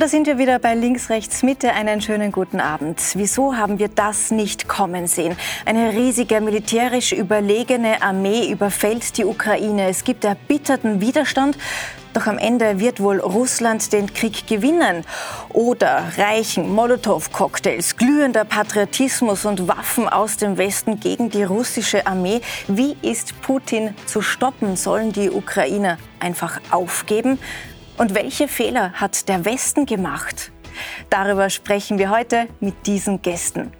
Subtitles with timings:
[0.00, 1.74] Und da sind wir wieder bei Links, Rechts, Mitte.
[1.74, 3.02] Einen schönen guten Abend.
[3.16, 5.36] Wieso haben wir das nicht kommen sehen?
[5.66, 9.90] Eine riesige militärisch überlegene Armee überfällt die Ukraine.
[9.90, 11.58] Es gibt erbitterten Widerstand.
[12.14, 15.04] Doch am Ende wird wohl Russland den Krieg gewinnen.
[15.50, 22.40] Oder reichen Molotow-Cocktails, glühender Patriotismus und Waffen aus dem Westen gegen die russische Armee.
[22.68, 24.76] Wie ist Putin zu stoppen?
[24.76, 27.38] Sollen die Ukrainer einfach aufgeben?
[28.00, 30.52] Und welche Fehler hat der Westen gemacht?
[31.10, 33.72] Darüber sprechen wir heute mit diesen Gästen.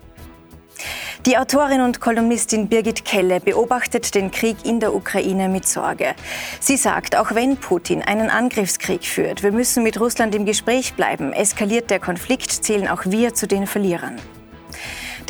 [1.24, 6.15] Die Autorin und Kolumnistin Birgit Kelle beobachtet den Krieg in der Ukraine mit Sorge.
[6.60, 11.32] Sie sagt, auch wenn Putin einen Angriffskrieg führt, wir müssen mit Russland im Gespräch bleiben.
[11.32, 14.16] Eskaliert der Konflikt, zählen auch wir zu den Verlierern.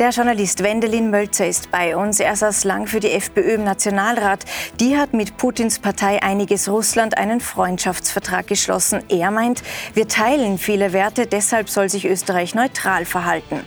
[0.01, 2.19] Der Journalist Wendelin Mölzer ist bei uns.
[2.19, 4.45] Er saß lang für die FPÖ im Nationalrat.
[4.79, 9.03] Die hat mit Putins Partei Einiges Russland einen Freundschaftsvertrag geschlossen.
[9.09, 9.61] Er meint,
[9.93, 13.59] wir teilen viele Werte, deshalb soll sich Österreich neutral verhalten.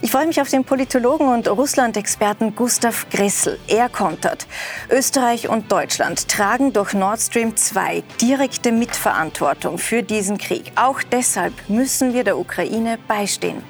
[0.00, 3.60] Ich freue mich auf den Politologen und Russland-Experten Gustav Gressel.
[3.68, 4.48] Er kontert.
[4.90, 10.72] Österreich und Deutschland tragen durch Nord Stream 2 direkte Mitverantwortung für diesen Krieg.
[10.74, 13.62] Auch deshalb müssen wir der Ukraine beistehen.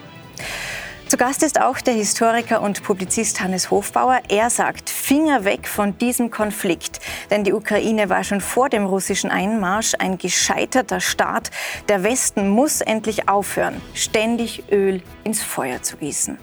[1.13, 4.23] Zu Gast ist auch der Historiker und Publizist Hannes Hofbauer.
[4.31, 7.01] Er sagt, Finger weg von diesem Konflikt.
[7.31, 11.51] Denn die Ukraine war schon vor dem russischen Einmarsch ein gescheiterter Staat.
[11.91, 16.39] Der Westen muss endlich aufhören, ständig Öl ins Feuer zu gießen.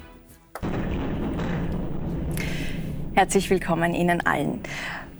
[3.16, 4.62] Herzlich willkommen Ihnen allen.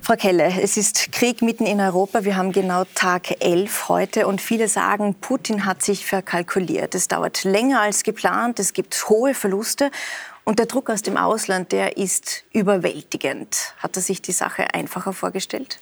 [0.02, 2.24] Frau Kelle, es ist Krieg mitten in Europa.
[2.24, 6.94] Wir haben genau Tag 11 heute und viele sagen, Putin hat sich verkalkuliert.
[6.94, 9.90] Es dauert länger als geplant, es gibt hohe Verluste
[10.44, 13.74] und der Druck aus dem Ausland, der ist überwältigend.
[13.78, 15.78] Hat er sich die Sache einfacher vorgestellt?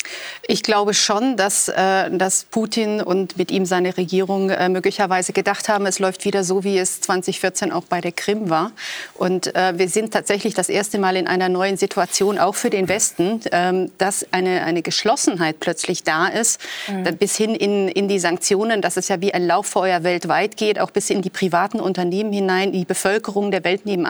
[0.46, 5.68] Ich glaube schon, dass, äh, dass Putin und mit ihm seine Regierung äh, möglicherweise gedacht
[5.68, 8.72] haben, es läuft wieder so, wie es 2014 auch bei der Krim war.
[9.14, 12.88] Und äh, wir sind tatsächlich das erste Mal in einer neuen Situation, auch für den
[12.88, 17.16] Westen, ähm, dass eine, eine Geschlossenheit plötzlich da ist, mhm.
[17.16, 20.90] bis hin in, in die Sanktionen, dass es ja wie ein Lauffeuer weltweit geht, auch
[20.90, 24.04] bis in die privaten Unternehmen hinein, die Bevölkerung der Welt nehmen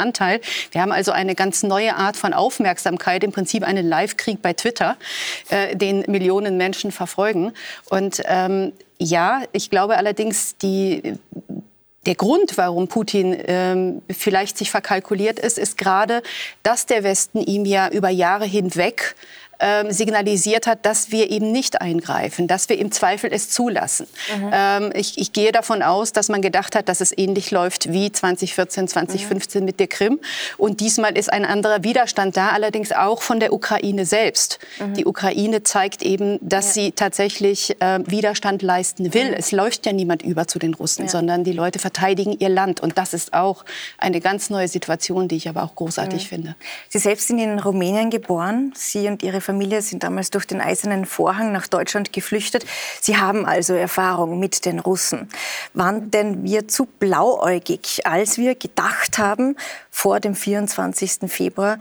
[0.72, 4.96] Wir haben also eine ganz neue Art von Aufmerksamkeit, im Prinzip einen Live-Krieg bei Twitter,
[5.50, 7.52] äh, den Millionen Menschen verfolgen.
[7.90, 11.14] Und ähm, ja, ich glaube allerdings, die
[12.06, 16.22] der Grund, warum Putin ähm, vielleicht sich verkalkuliert ist, ist gerade,
[16.62, 19.14] dass der Westen ihm ja über Jahre hinweg
[19.60, 24.06] ähm, signalisiert hat, dass wir eben nicht eingreifen, dass wir im Zweifel es zulassen.
[24.36, 24.50] Mhm.
[24.52, 28.12] Ähm, ich, ich, gehe davon aus, dass man gedacht hat, dass es ähnlich läuft wie
[28.12, 29.66] 2014, 2015 mhm.
[29.66, 30.20] mit der Krim.
[30.58, 34.60] Und diesmal ist ein anderer Widerstand da, allerdings auch von der Ukraine selbst.
[34.78, 34.94] Mhm.
[34.94, 36.82] Die Ukraine zeigt eben, dass ja.
[36.82, 39.30] sie tatsächlich äh, Widerstand leisten will.
[39.30, 39.36] Mhm.
[39.38, 41.08] Es läuft ja niemand über zu den Russen, ja.
[41.08, 42.80] sondern die Leute verteidigen ihr Land.
[42.80, 43.64] Und das ist auch
[43.98, 46.28] eine ganz neue Situation, die ich aber auch großartig mhm.
[46.28, 46.54] finde.
[46.88, 48.72] Sie selbst sind in Rumänien geboren.
[48.76, 52.66] Sie und Ihre Familie sind damals durch den Eisernen Vorhang nach Deutschland geflüchtet.
[53.00, 55.30] Sie haben also Erfahrung mit den Russen.
[55.72, 59.56] Waren denn wir zu blauäugig, als wir gedacht haben,
[59.90, 61.30] vor dem 24.
[61.32, 61.78] Februar,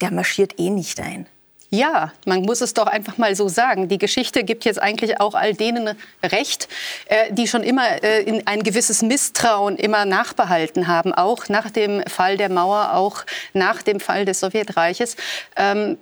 [0.00, 1.26] der marschiert eh nicht ein?
[1.74, 3.88] Ja, man muss es doch einfach mal so sagen.
[3.88, 6.68] Die Geschichte gibt jetzt eigentlich auch all denen recht,
[7.06, 12.02] äh, die schon immer äh, in ein gewisses Misstrauen immer nachbehalten haben, auch nach dem
[12.02, 13.24] Fall der Mauer, auch
[13.54, 15.16] nach dem Fall des Sowjetreiches.
[15.56, 15.96] Ähm,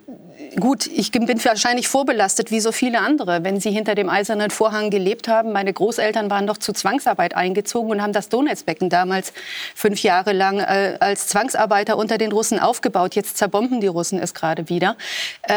[0.59, 3.45] gut, ich bin wahrscheinlich vorbelastet wie so viele andere.
[3.45, 7.91] Wenn sie hinter dem eisernen Vorhang gelebt haben, meine Großeltern waren doch zu Zwangsarbeit eingezogen
[7.91, 9.31] und haben das Donetsbecken damals
[9.73, 13.15] fünf Jahre lang äh, als Zwangsarbeiter unter den Russen aufgebaut.
[13.15, 14.97] Jetzt zerbomben die Russen es gerade wieder.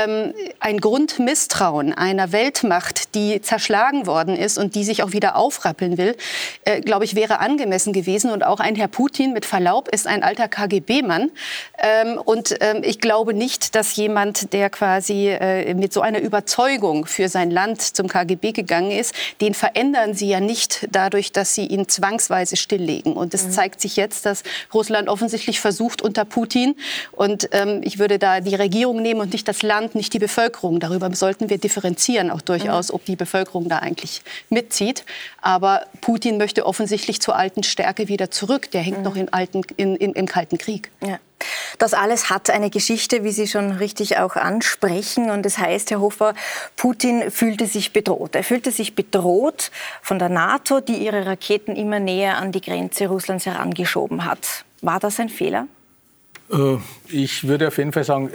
[0.05, 5.99] Ähm, ein Grundmisstrauen einer Weltmacht, die zerschlagen worden ist und die sich auch wieder aufrappeln
[5.99, 6.17] will,
[6.65, 8.31] äh, glaube ich, wäre angemessen gewesen.
[8.31, 11.31] Und auch ein Herr Putin, mit Verlaub, ist ein alter KGB-Mann.
[11.79, 17.07] Ähm, und ähm, ich glaube nicht, dass jemand, der quasi äh, mit so einer Überzeugung
[17.07, 21.67] für sein Land zum KGB gegangen ist, den verändern Sie ja nicht dadurch, dass Sie
[21.67, 23.15] ihn zwangsweise stilllegen.
[23.15, 23.51] Und es mhm.
[23.53, 24.43] zeigt sich jetzt, dass
[24.73, 26.75] Russland offensichtlich versucht unter Putin,
[27.13, 30.81] und ähm, ich würde da die Regierung nehmen und nicht das Land, nicht die Bevölkerung.
[30.81, 35.05] Darüber sollten wir differenzieren auch durchaus, ob die Bevölkerung da eigentlich mitzieht.
[35.41, 38.71] Aber Putin möchte offensichtlich zur alten Stärke wieder zurück.
[38.71, 39.05] Der hängt mhm.
[39.05, 40.91] noch in alten, in, in, im Kalten Krieg.
[41.05, 41.19] Ja.
[41.79, 45.31] Das alles hat eine Geschichte, wie Sie schon richtig auch ansprechen.
[45.31, 46.35] Und das heißt, Herr Hofer,
[46.77, 48.35] Putin fühlte sich bedroht.
[48.35, 49.71] Er fühlte sich bedroht
[50.03, 54.65] von der NATO, die ihre Raketen immer näher an die Grenze Russlands herangeschoben hat.
[54.81, 55.67] War das ein Fehler?
[56.51, 56.77] Äh,
[57.09, 58.31] ich würde auf jeden Fall sagen,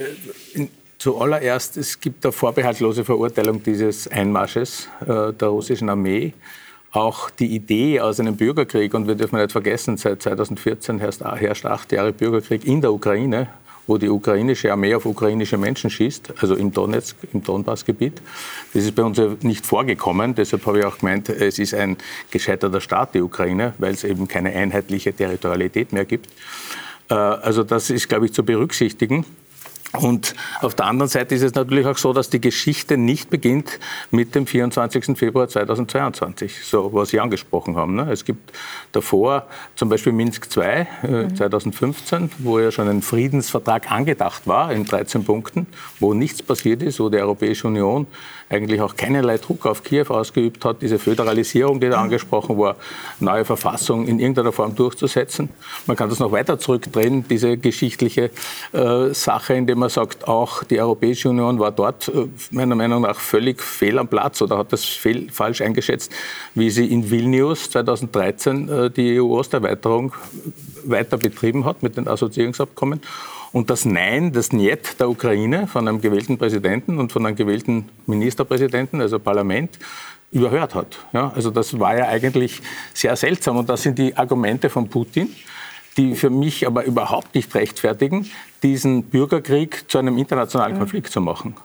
[0.55, 0.67] äh,
[0.99, 6.33] Zuallererst, es gibt eine vorbehaltlose Verurteilung dieses Einmarsches äh, der russischen Armee.
[6.91, 11.91] auch die Idee aus einem Bürgerkrieg, und wir dürfen nicht vergessen, seit 2014 herrscht acht
[11.91, 13.47] Jahre Bürgerkrieg in der Ukraine,
[13.87, 18.21] wo die ukrainische Armee auf ukrainische Menschen schießt, also im Donetsk, im Donbassgebiet.
[18.73, 20.35] Das ist bei uns nicht vorgekommen.
[20.35, 21.97] Deshalb habe ich auch gemeint, es ist ein
[22.29, 26.27] gescheiterter Staat, die Ukraine, weil es eben keine einheitliche Territorialität mehr gibt.
[27.09, 29.25] Äh, also das ist, glaube ich, zu berücksichtigen.
[29.93, 33.79] Und auf der anderen Seite ist es natürlich auch so, dass die Geschichte nicht beginnt
[34.11, 35.17] mit dem 24.
[35.17, 37.95] Februar 2022, so was Sie angesprochen haben.
[37.95, 38.11] Ne?
[38.11, 38.53] Es gibt
[38.91, 42.29] davor zum Beispiel Minsk II äh, 2015, mhm.
[42.39, 45.65] wo ja schon ein Friedensvertrag angedacht war in 13 Punkten,
[45.99, 48.05] wo nichts passiert ist, wo die Europäische Union
[48.49, 52.75] eigentlich auch keinerlei Druck auf Kiew ausgeübt hat, diese Föderalisierung, die da angesprochen war,
[53.19, 55.49] neue Verfassung in irgendeiner Form durchzusetzen.
[55.85, 58.31] Man kann das noch weiter zurückdrehen, diese geschichtliche
[58.73, 63.19] äh, Sache, indem man sagt, auch die Europäische Union war dort äh, meiner Meinung nach
[63.19, 66.11] völlig fehl am Platz oder hat das fehl, falsch eingeschätzt,
[66.55, 70.13] wie sie in Vilnius 2013 äh, die EU-Osterweiterung
[70.85, 73.01] weiter betrieben hat mit den Assoziierungsabkommen
[73.51, 77.89] und das Nein, das Niet der Ukraine von einem gewählten Präsidenten und von einem gewählten
[78.05, 79.79] Ministerpräsidenten, also Parlament,
[80.31, 80.99] überhört hat.
[81.13, 82.61] Ja, also das war ja eigentlich
[82.93, 85.29] sehr seltsam und das sind die Argumente von Putin,
[85.97, 88.29] die für mich aber überhaupt nicht rechtfertigen,
[88.61, 91.55] diesen Bürgerkrieg zu einem internationalen Konflikt zu machen.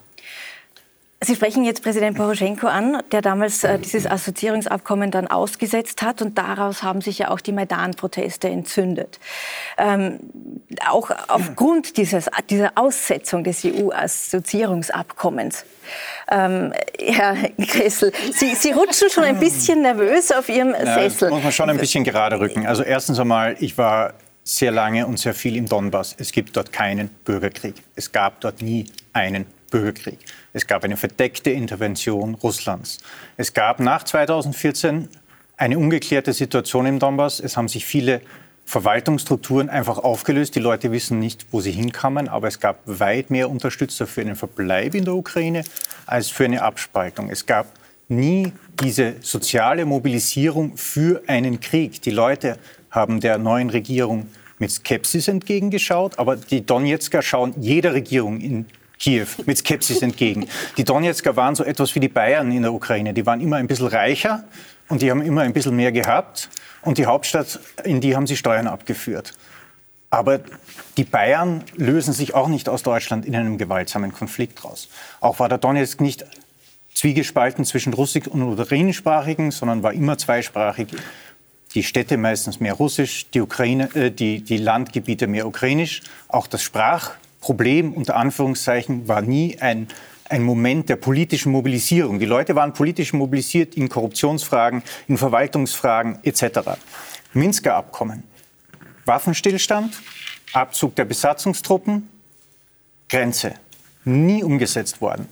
[1.25, 6.37] Sie sprechen jetzt Präsident Poroschenko an, der damals äh, dieses Assoziierungsabkommen dann ausgesetzt hat und
[6.37, 9.19] daraus haben sich ja auch die Maidan-Proteste entzündet.
[9.79, 10.21] Ähm,
[10.87, 15.65] auch aufgrund dieses, dieser Aussetzung des EU-Assoziierungsabkommens.
[16.31, 17.37] Ähm, Herr
[17.67, 21.31] Kressel, Sie, Sie, rutschen schon ein bisschen nervös auf Ihrem ja, Sessel.
[21.31, 22.67] muss man schon ein bisschen gerade rücken.
[22.67, 24.13] Also erstens einmal, ich war
[24.43, 26.15] sehr lange und sehr viel im Donbass.
[26.19, 27.77] Es gibt dort keinen Bürgerkrieg.
[27.97, 30.21] Es gab dort nie einen Bürgerkrieg.
[30.53, 32.99] Es gab eine verdeckte Intervention Russlands.
[33.37, 35.09] Es gab nach 2014
[35.57, 37.41] eine ungeklärte Situation im Donbass.
[37.41, 38.21] Es haben sich viele
[38.67, 40.55] Verwaltungsstrukturen einfach aufgelöst.
[40.55, 44.37] Die Leute wissen nicht, wo sie hinkamen, aber es gab weit mehr Unterstützer für einen
[44.37, 45.65] Verbleib in der Ukraine
[46.07, 47.29] als für eine Abspaltung.
[47.29, 47.67] Es gab
[48.09, 52.01] nie diese soziale Mobilisierung für einen Krieg.
[52.03, 52.59] Die Leute
[52.93, 54.29] haben der neuen Regierung
[54.61, 58.67] mit Skepsis entgegengeschaut, aber die Donetsker schauen jeder Regierung in
[59.05, 60.49] Kiew mit Skepsis entgegen.
[60.79, 63.13] Die Donetsker waren so etwas wie die Bayern in der Ukraine.
[63.13, 64.45] Die waren immer ein bisschen reicher
[64.89, 66.49] und die haben immer ein bisschen mehr gehabt.
[66.81, 69.35] Und die Hauptstadt, in die haben sie Steuern abgeführt.
[70.09, 70.41] Aber
[70.97, 74.89] die Bayern lösen sich auch nicht aus Deutschland in einem gewaltsamen Konflikt raus.
[75.21, 76.25] Auch war der Donetsk nicht
[76.95, 80.89] zwiegespalten zwischen russisch und ukrainischsprachigen, sondern war immer zweisprachig.
[81.75, 86.01] Die Städte meistens mehr russisch, die, Ukraine, äh, die, die Landgebiete mehr ukrainisch.
[86.29, 87.11] Auch das Sprach
[87.45, 89.89] Problem unter Anführungszeichen war nie ein,
[90.31, 92.19] ein Moment der politischen Mobilisierung.
[92.19, 96.61] Die Leute waren politisch mobilisiert in Korruptionsfragen, in Verwaltungsfragen etc.
[97.35, 98.23] Minsker Abkommen.
[99.05, 100.01] Waffenstillstand,
[100.55, 102.09] Abzug der Besatzungstruppen,
[103.11, 103.57] Grenze.
[104.07, 105.29] Nie umgesetzt worden.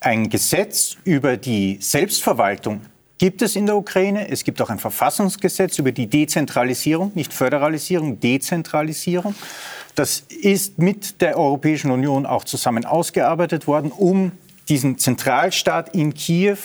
[0.00, 2.82] Ein Gesetz über die Selbstverwaltung
[3.22, 4.28] gibt es in der Ukraine.
[4.30, 9.36] Es gibt auch ein Verfassungsgesetz über die Dezentralisierung, nicht Föderalisierung, Dezentralisierung.
[9.94, 14.32] Das ist mit der Europäischen Union auch zusammen ausgearbeitet worden, um
[14.68, 16.56] diesen Zentralstaat in Kiew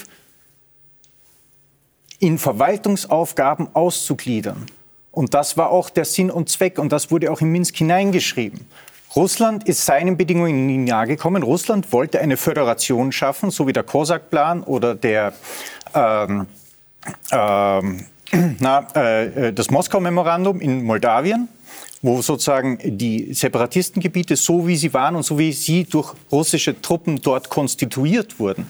[2.17, 4.65] in Verwaltungsaufgaben auszugliedern.
[5.11, 8.65] Und das war auch der Sinn und Zweck und das wurde auch in Minsk hineingeschrieben.
[9.15, 11.41] Russland ist seinen Bedingungen nahe gekommen.
[11.41, 15.33] Russland wollte eine Föderation schaffen, so wie der Kosak-Plan oder der,
[15.93, 16.47] ähm,
[17.31, 18.05] ähm,
[18.59, 21.49] na, äh, das Moskau-Memorandum in Moldawien
[22.01, 27.21] wo sozusagen die Separatistengebiete, so wie sie waren und so wie sie durch russische Truppen
[27.21, 28.67] dort konstituiert wurden,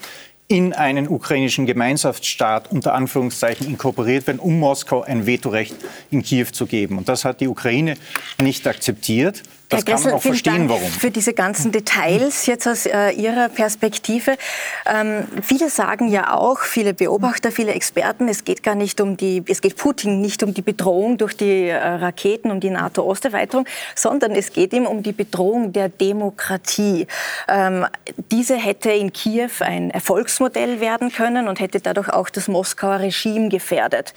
[0.47, 5.75] in einen ukrainischen Gemeinschaftsstaat unter Anführungszeichen inkorporiert werden, um Moskau ein Vetorecht
[6.09, 6.97] in Kiew zu geben.
[6.97, 7.95] Und das hat die Ukraine
[8.41, 9.43] nicht akzeptiert.
[9.69, 10.89] Das Herr kann man auch verstehen, warum.
[10.89, 14.37] Für diese ganzen Details jetzt aus äh, Ihrer Perspektive.
[14.85, 19.43] Ähm, viele sagen ja auch, viele Beobachter, viele Experten, es geht gar nicht um die,
[19.45, 24.31] es geht Putin nicht um die Bedrohung durch die äh, Raketen, um die NATO-Osterweiterung, sondern
[24.31, 27.07] es geht ihm um die Bedrohung der Demokratie.
[27.49, 27.85] Ähm,
[28.31, 33.49] diese hätte in Kiew ein Erfolgsmodell werden können und hätte dadurch auch das Moskauer Regime
[33.49, 34.13] gefährdet.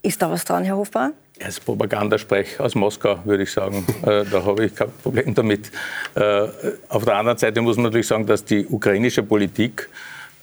[0.00, 1.12] Ist da was dran, Herr Hofbauer?
[1.44, 3.86] Als Propagandasprech aus Moskau, würde ich sagen.
[4.02, 5.70] Äh, da habe ich kein Problem damit.
[6.14, 6.48] Äh,
[6.88, 9.88] auf der anderen Seite muss man natürlich sagen, dass die ukrainische Politik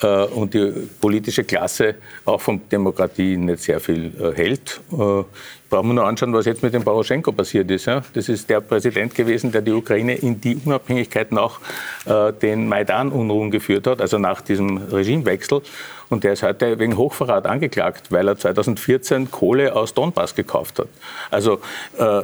[0.08, 4.80] und die politische Klasse auch von Demokratie nicht sehr viel äh, hält.
[4.92, 5.24] Äh,
[5.70, 7.88] brauchen wir nur anschauen, was jetzt mit dem Poroschenko passiert ist.
[7.88, 11.60] Das ist der Präsident gewesen, der die Ukraine in die Unabhängigkeit nach
[12.06, 15.62] äh, den Maidan-Unruhen geführt hat, also nach diesem Regimewechsel.
[16.10, 20.88] Und der ist heute wegen Hochverrat angeklagt, weil er 2014 Kohle aus Donbass gekauft hat.
[21.30, 21.60] Also
[22.00, 22.24] äh,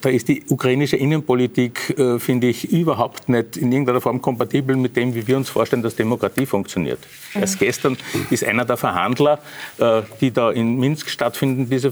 [0.00, 4.96] da ist die ukrainische Innenpolitik, äh, finde ich, überhaupt nicht in irgendeiner Form kompatibel mit
[4.96, 6.98] dem, wie wir uns vorstellen, dass Demokratie funktioniert.
[7.34, 7.40] Mhm.
[7.40, 7.96] Erst gestern
[8.30, 9.38] ist einer der Verhandler,
[9.78, 11.90] äh, die da in Minsk stattfinden, diese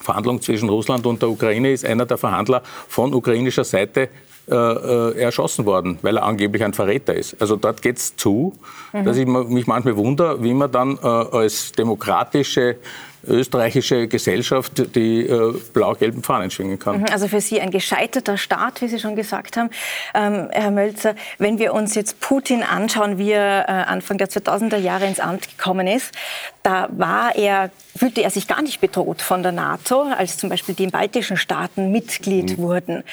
[0.00, 4.08] Verhandlung zwischen Russland und der Ukraine, ist einer der Verhandler von ukrainischer Seite
[4.48, 7.40] äh, erschossen worden, weil er angeblich ein Verräter ist.
[7.40, 8.54] Also dort geht es zu,
[8.92, 9.04] mhm.
[9.04, 12.76] dass ich mich manchmal wundere, wie man dann äh, als demokratische
[13.28, 17.00] österreichische Gesellschaft die äh, blau-gelben Fahnen schwingen kann.
[17.00, 19.70] Mhm, also für Sie ein gescheiterter Staat, wie Sie schon gesagt haben.
[20.14, 24.76] Ähm, Herr Mölzer, wenn wir uns jetzt Putin anschauen, wie er äh, Anfang der 2000er
[24.76, 26.12] Jahre ins Amt gekommen ist,
[26.62, 30.74] da war er, fühlte er sich gar nicht bedroht von der NATO, als zum Beispiel
[30.74, 32.62] die baltischen Staaten Mitglied mhm.
[32.62, 33.04] wurden.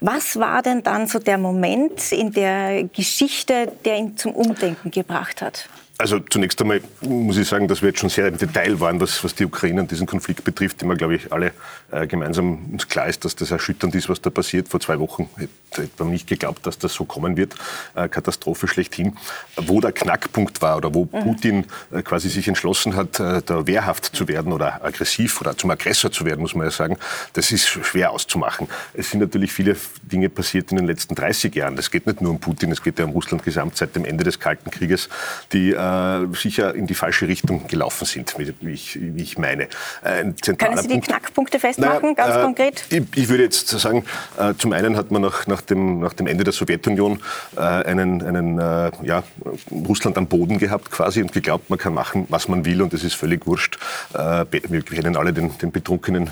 [0.00, 5.42] Was war denn dann so der Moment in der Geschichte, der ihn zum Umdenken gebracht
[5.42, 5.68] hat?
[6.02, 9.22] Also zunächst einmal muss ich sagen, dass wir jetzt schon sehr im Detail waren, was,
[9.22, 11.52] was die Ukraine und diesen Konflikt betrifft, immer, glaube ich, alle
[11.92, 14.68] äh, gemeinsam uns klar ist, dass das erschütternd ist, was da passiert.
[14.68, 17.54] Vor zwei Wochen hätte man nicht geglaubt, dass das so kommen wird.
[17.94, 19.16] Äh, Katastrophe schlechthin.
[19.56, 21.20] Wo der Knackpunkt war oder wo mhm.
[21.22, 25.70] Putin äh, quasi sich entschlossen hat, äh, da wehrhaft zu werden oder aggressiv oder zum
[25.70, 26.96] Aggressor zu werden, muss man ja sagen,
[27.34, 28.66] das ist schwer auszumachen.
[28.92, 31.78] Es sind natürlich viele Dinge passiert in den letzten 30 Jahren.
[31.78, 34.24] Es geht nicht nur um Putin, es geht ja um Russland gesamt seit dem Ende
[34.24, 35.08] des Kalten Krieges,
[35.52, 39.68] die äh, äh, sicher in die falsche Richtung gelaufen sind, wie ich, wie ich meine.
[40.02, 42.84] Ein Können Sie die Punkt, Knackpunkte festmachen, naja, ganz äh, konkret?
[42.90, 44.04] Ich, ich, würde jetzt sagen,
[44.38, 47.20] äh, zum einen hat man nach, nach, dem, nach dem Ende der Sowjetunion
[47.56, 49.22] äh, einen, einen äh, ja,
[49.70, 53.04] Russland am Boden gehabt quasi und geglaubt, man kann machen, was man will und es
[53.04, 53.78] ist völlig wurscht.
[54.14, 56.30] Äh, wir kennen alle den, den betrunkenen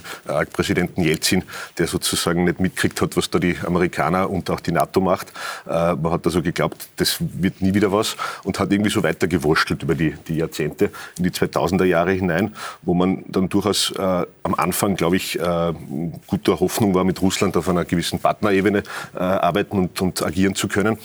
[0.53, 1.43] Präsidenten Jelzin,
[1.79, 5.33] der sozusagen nicht mitkriegt hat, was da die Amerikaner und auch die NATO macht.
[5.67, 9.83] man hat also geglaubt, das wird nie wieder was und hat irgendwie so weitergewurscht gewurschtelt
[9.83, 14.03] über die, die Jahrzehnte in die 2000er Jahre hinein, wo man dann durchaus äh,
[14.43, 15.73] am Anfang, glaube ich, äh,
[16.29, 20.69] guter Hoffnung war, mit Russland auf einer gewissen Partnerebene äh, arbeiten und, und agieren zu
[20.69, 20.99] können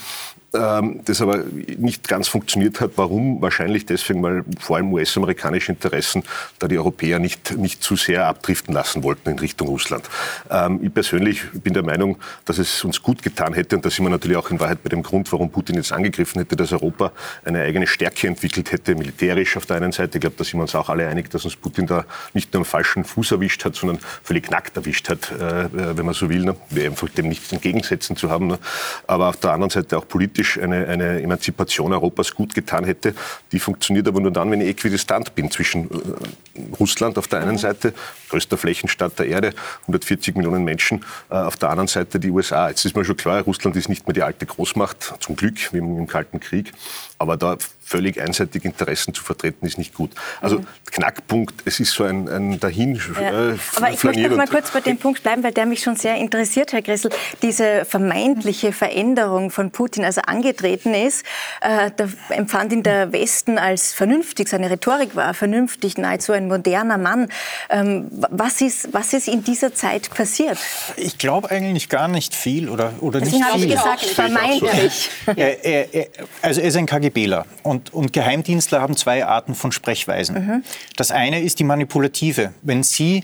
[0.58, 1.44] ähm, das aber
[1.78, 2.92] nicht ganz funktioniert hat.
[2.96, 3.42] Warum?
[3.42, 6.24] Wahrscheinlich deswegen, weil vor allem US-amerikanische Interessen
[6.60, 10.10] da die Europäer nicht, nicht zu sehr abdriften lassen wollten in Richtung Russland.
[10.50, 14.06] Ähm, ich persönlich bin der Meinung, dass es uns gut getan hätte, und da sind
[14.06, 17.12] wir natürlich auch in Wahrheit bei dem Grund, warum Putin jetzt angegriffen hätte, dass Europa
[17.44, 20.18] eine eigene Stärke entwickelt hätte, militärisch auf der einen Seite.
[20.18, 22.62] Ich glaube, da sind wir uns auch alle einig, dass uns Putin da nicht nur
[22.62, 26.44] am falschen Fuß erwischt hat, sondern völlig nackt erwischt hat, äh, wenn man so will.
[26.44, 26.56] Ne?
[26.70, 28.48] Wir einfach dem nichts entgegensetzen zu haben.
[28.48, 28.60] Ne?
[29.08, 33.14] Aber auf der anderen Seite auch politisch politisch eine, eine Emanzipation Europas gut getan hätte.
[33.52, 37.58] Die funktioniert aber nur dann, wenn ich äquidistant bin zwischen äh, Russland auf der einen
[37.58, 37.94] Seite,
[38.30, 42.70] größter Flächenstaat der Erde, 140 Millionen Menschen, äh, auf der anderen Seite die USA.
[42.70, 45.78] Jetzt ist mir schon klar, Russland ist nicht mehr die alte Großmacht, zum Glück, wie
[45.78, 46.72] im Kalten Krieg.
[47.18, 50.12] Aber da völlig einseitig Interessen zu vertreten, ist nicht gut.
[50.42, 50.68] Also mhm.
[50.92, 53.52] Knackpunkt, es ist so ein, ein dahin ja.
[53.52, 55.96] äh, Aber ich möchte noch mal kurz bei dem Punkt bleiben, weil der mich schon
[55.96, 57.12] sehr interessiert, Herr Gressel.
[57.44, 61.26] Diese vermeintliche Veränderung von Putin, als er angetreten ist,
[61.62, 66.98] äh, da empfand ihn der Westen als vernünftig, seine Rhetorik war vernünftig, nahezu ein moderner
[66.98, 67.30] Mann.
[67.70, 70.58] Ähm, was, ist, was ist in dieser Zeit passiert?
[70.98, 73.68] Ich glaube eigentlich gar nicht viel oder, oder Deswegen nicht viel.
[73.68, 75.10] Deswegen habe ich gesagt, vermeintlich.
[75.28, 76.08] Er, er, er,
[76.42, 80.36] also er ist ein KGBler und, und Geheimdienstler haben zwei Arten von Sprechweisen.
[80.36, 80.64] Mhm.
[80.96, 82.54] Das eine ist die manipulative.
[82.62, 83.24] Wenn Sie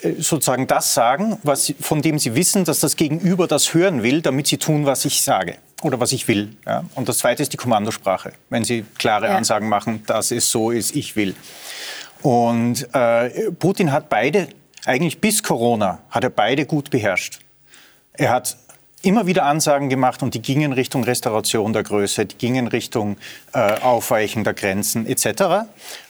[0.00, 4.22] äh, sozusagen das sagen, was, von dem Sie wissen, dass das Gegenüber das hören will,
[4.22, 6.56] damit Sie tun, was ich sage oder was ich will.
[6.66, 6.84] Ja?
[6.94, 9.36] Und das Zweite ist die Kommandosprache, wenn Sie klare ja.
[9.36, 11.34] Ansagen machen, dass es so ist, ich will.
[12.22, 14.48] Und äh, Putin hat beide,
[14.84, 17.40] eigentlich bis Corona, hat er beide gut beherrscht.
[18.14, 18.56] Er hat
[19.02, 23.16] immer wieder Ansagen gemacht und die gingen Richtung Restauration der Größe, die gingen Richtung
[23.52, 25.66] äh, Aufweichen der Grenzen etc.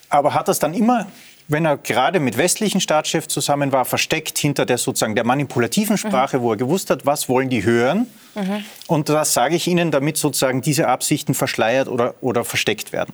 [0.08, 1.06] Aber hat das dann immer
[1.48, 6.38] wenn er gerade mit westlichen Staatschefs zusammen war, versteckt hinter der sozusagen der manipulativen Sprache,
[6.38, 6.42] mhm.
[6.42, 8.06] wo er gewusst hat, was wollen die hören.
[8.34, 8.64] Mhm.
[8.86, 13.12] Und das sage ich Ihnen, damit sozusagen diese Absichten verschleiert oder, oder versteckt werden.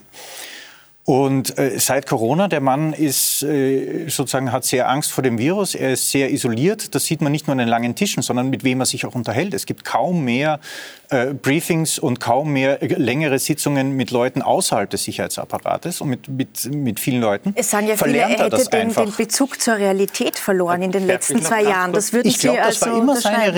[1.08, 5.74] Und äh, seit Corona, der Mann ist äh, sozusagen hat sehr Angst vor dem Virus.
[5.74, 6.94] Er ist sehr isoliert.
[6.94, 9.14] Das sieht man nicht nur an den langen Tischen, sondern mit wem er sich auch
[9.14, 9.54] unterhält.
[9.54, 10.60] Es gibt kaum mehr
[11.08, 16.28] äh, Briefings und kaum mehr äh, längere Sitzungen mit Leuten außerhalb des Sicherheitsapparates und mit,
[16.28, 17.54] mit, mit vielen Leuten.
[17.56, 21.40] Es sagen ja viele, er hätte den, den, Bezug zur Realität verloren in den letzten
[21.40, 21.94] zwei Jahren.
[21.94, 23.54] Das würden ich glaube, das war immer seine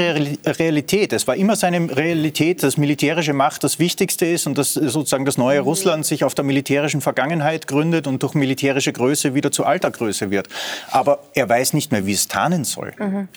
[0.47, 1.13] Realität.
[1.13, 5.37] Es war immer seine Realität, dass militärische Macht das Wichtigste ist und dass sozusagen das
[5.37, 5.67] neue mhm.
[5.67, 10.31] Russland sich auf der militärischen Vergangenheit gründet und durch militärische Größe wieder zu alter Größe
[10.31, 10.49] wird.
[10.91, 12.93] Aber er weiß nicht mehr, wie es tarnen soll.
[12.99, 13.29] Mhm.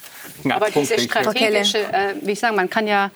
[0.51, 3.11] Aber diese strategische, äh, wie ich sagen, man kann ja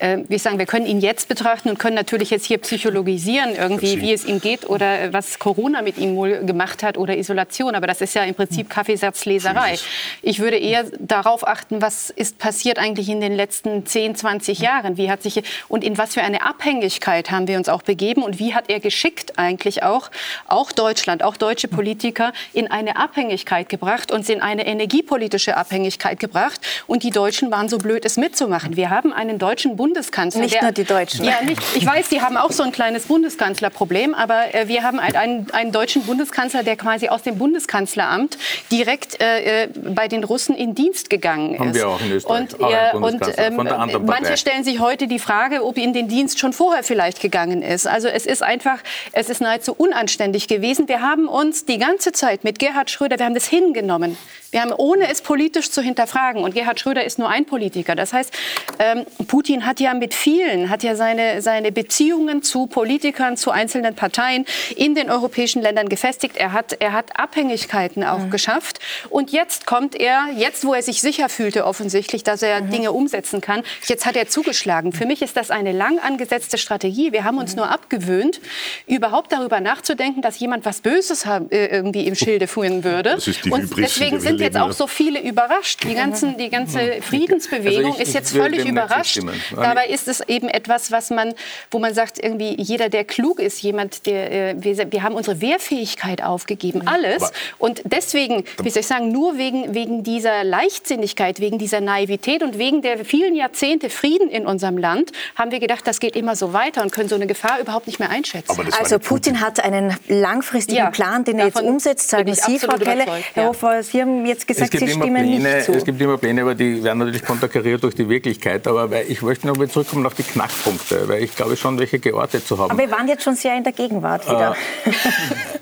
[0.00, 3.54] äh, wie ich sagen, wir können ihn jetzt betrachten und können natürlich jetzt hier psychologisieren,
[3.54, 7.74] irgendwie, wie es ihm geht oder was Corona mit ihm wohl gemacht hat oder Isolation.
[7.74, 9.78] Aber das ist ja im Prinzip Kaffeesatzleserei.
[10.22, 14.96] Ich würde eher darauf achten, was ist passiert eigentlich in den letzten 10, 20 Jahren?
[14.96, 18.38] Wie hat sich und in was für eine Abhängigkeit haben wir uns auch begeben und
[18.38, 20.10] wie hat er geschickt eigentlich auch,
[20.46, 26.60] auch Deutschland, auch deutsche Politiker in eine Abhängigkeit gebracht, uns in eine energiepolitische Abhängigkeit gebracht.
[26.86, 28.76] Und die Deutschen waren so blöd, es mitzumachen.
[28.76, 30.42] Wir haben einen deutschen Bund Bundeskanzler.
[30.42, 31.24] Nicht der, nur die Deutschen.
[31.24, 35.00] Ja, nicht, ich weiß, die haben auch so ein kleines Bundeskanzlerproblem, aber äh, wir haben
[35.00, 38.38] einen, einen, deutschen Bundeskanzler, der quasi aus dem Bundeskanzleramt
[38.70, 41.60] direkt äh, äh bei den Russen in Dienst gegangen ist.
[41.60, 42.40] Haben wir auch in Österreich.
[42.40, 46.52] Und, äh, und ähm, manche stellen sich heute die Frage, ob in den Dienst schon
[46.52, 47.88] vorher vielleicht gegangen ist.
[47.88, 48.78] Also es ist einfach,
[49.12, 50.86] es ist nahezu unanständig gewesen.
[50.88, 54.16] Wir haben uns die ganze Zeit mit Gerhard Schröder, wir haben das hingenommen.
[54.50, 57.94] Wir haben, ohne es politisch zu hinterfragen, und Gerhard Schröder ist nur ein Politiker.
[57.94, 58.32] Das heißt,
[58.80, 63.94] ähm, Putin hat ja mit vielen, hat ja seine, seine Beziehungen zu Politikern, zu einzelnen
[63.94, 66.36] Parteien in den europäischen Ländern gefestigt.
[66.36, 68.30] Er hat, er hat Abhängigkeiten auch mhm.
[68.30, 68.80] geschafft.
[69.08, 72.70] Und jetzt kommt er, jetzt wo er sich sicher fühlte offensichtlich, dass er mhm.
[72.70, 74.92] Dinge umsetzen kann, jetzt hat er zugeschlagen.
[74.92, 77.12] Für mich ist das eine lang angesetzte Strategie.
[77.12, 77.58] Wir haben uns mhm.
[77.58, 78.40] nur abgewöhnt,
[78.88, 83.10] überhaupt darüber nachzudenken, dass jemand was Böses äh, irgendwie im Schilde führen würde.
[83.10, 85.84] Das ist die und deswegen sind sind jetzt auch so viele überrascht.
[85.84, 89.20] Die, ganzen, die ganze Friedensbewegung also ich, ist jetzt völlig überrascht.
[89.54, 91.34] Dabei ist es eben etwas, was man,
[91.70, 95.40] wo man sagt, irgendwie jeder, der klug ist, jemand, der, äh, wir, wir haben unsere
[95.40, 97.22] Wehrfähigkeit aufgegeben, alles.
[97.22, 102.42] Aber und deswegen, wie soll ich sagen, nur wegen, wegen dieser Leichtsinnigkeit, wegen dieser Naivität
[102.42, 106.36] und wegen der vielen Jahrzehnte Frieden in unserem Land, haben wir gedacht, das geht immer
[106.36, 108.68] so weiter und können so eine Gefahr überhaupt nicht mehr einschätzen.
[108.78, 113.04] Also Putin hat einen langfristigen ja, Plan, den er jetzt umsetzt, sagen Sie, Frau Kelle.
[113.34, 115.72] Herr Hofer, Sie haben jetzt gesagt, Sie stimmen Pläne, nicht zu.
[115.72, 118.66] Es gibt immer Pläne, aber die werden natürlich konterkariert durch die Wirklichkeit.
[118.66, 122.46] Aber ich möchte noch mal zurückkommen auf die Knackpunkte, weil ich glaube schon, welche geortet
[122.46, 122.70] zu haben.
[122.70, 124.56] Aber wir waren jetzt schon sehr in der Gegenwart wieder.
[124.84, 124.90] Äh,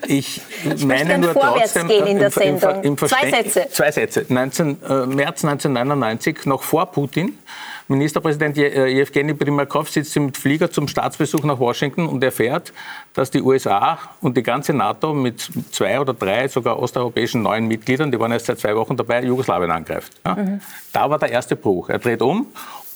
[0.07, 0.41] ich,
[0.75, 2.83] ich meine nur trotzdem, gehen in der Sendung.
[2.83, 3.67] Im, im zwei Sätze.
[3.71, 4.27] Zwei Sätze.
[4.29, 7.39] 19, äh, März 1999, noch vor Putin,
[7.89, 12.73] Ministerpräsident äh, Evgeny Primakov sitzt mit Flieger zum Staatsbesuch nach Washington und erfährt,
[13.15, 18.13] dass die USA und die ganze NATO mit zwei oder drei sogar osteuropäischen neuen Mitgliedern,
[18.13, 20.13] die waren erst seit zwei Wochen dabei, Jugoslawien angreift.
[20.25, 20.35] Ja?
[20.35, 20.61] Mhm.
[20.93, 21.89] Da war der erste Bruch.
[21.89, 22.47] Er dreht um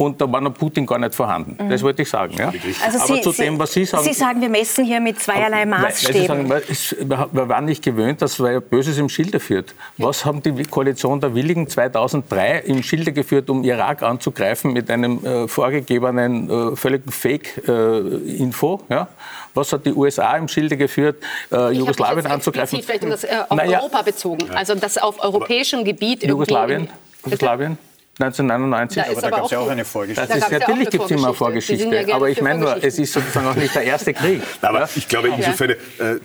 [0.04, 1.56] und da war noch Putin gar nicht vorhanden.
[1.58, 1.70] Mhm.
[1.70, 2.34] Das wollte ich sagen.
[2.38, 2.52] Ja.
[2.84, 4.04] Also Aber Sie, zu dem, was Sie sagen...
[4.04, 6.48] Sie sagen, wir messen hier mit zweierlei Maßstäben.
[6.48, 9.74] Weil, sagen, wir waren nicht gewöhnt, dass wer Böses im Schilde führt.
[9.98, 15.24] Was haben die Koalition der Willigen 2003 im Schilde geführt, um Irak anzugreifen mit einem
[15.24, 18.80] äh, vorgegebenen äh, völligen Fake-Info?
[18.88, 19.08] Äh, ja?
[19.54, 22.82] Was hat die USA im Schilde geführt, äh, Jugoslawien anzugreifen?
[22.82, 23.80] Vielleicht das äh, auf naja.
[23.80, 26.88] Europa bezogen, also das auf europäischem Gebiet Jugoslawien?
[27.24, 27.78] Jugoslawien?
[28.18, 29.02] 1999.
[29.02, 30.28] Da aber da gab es ja auch eine Vorgeschichte.
[30.28, 32.04] Das ist, natürlich gibt es immer eine Vorgeschichte.
[32.06, 34.42] Ja aber ich meine nur, es ist sozusagen auch nicht der erste Krieg.
[34.60, 35.76] aber ich glaube, insofern, äh,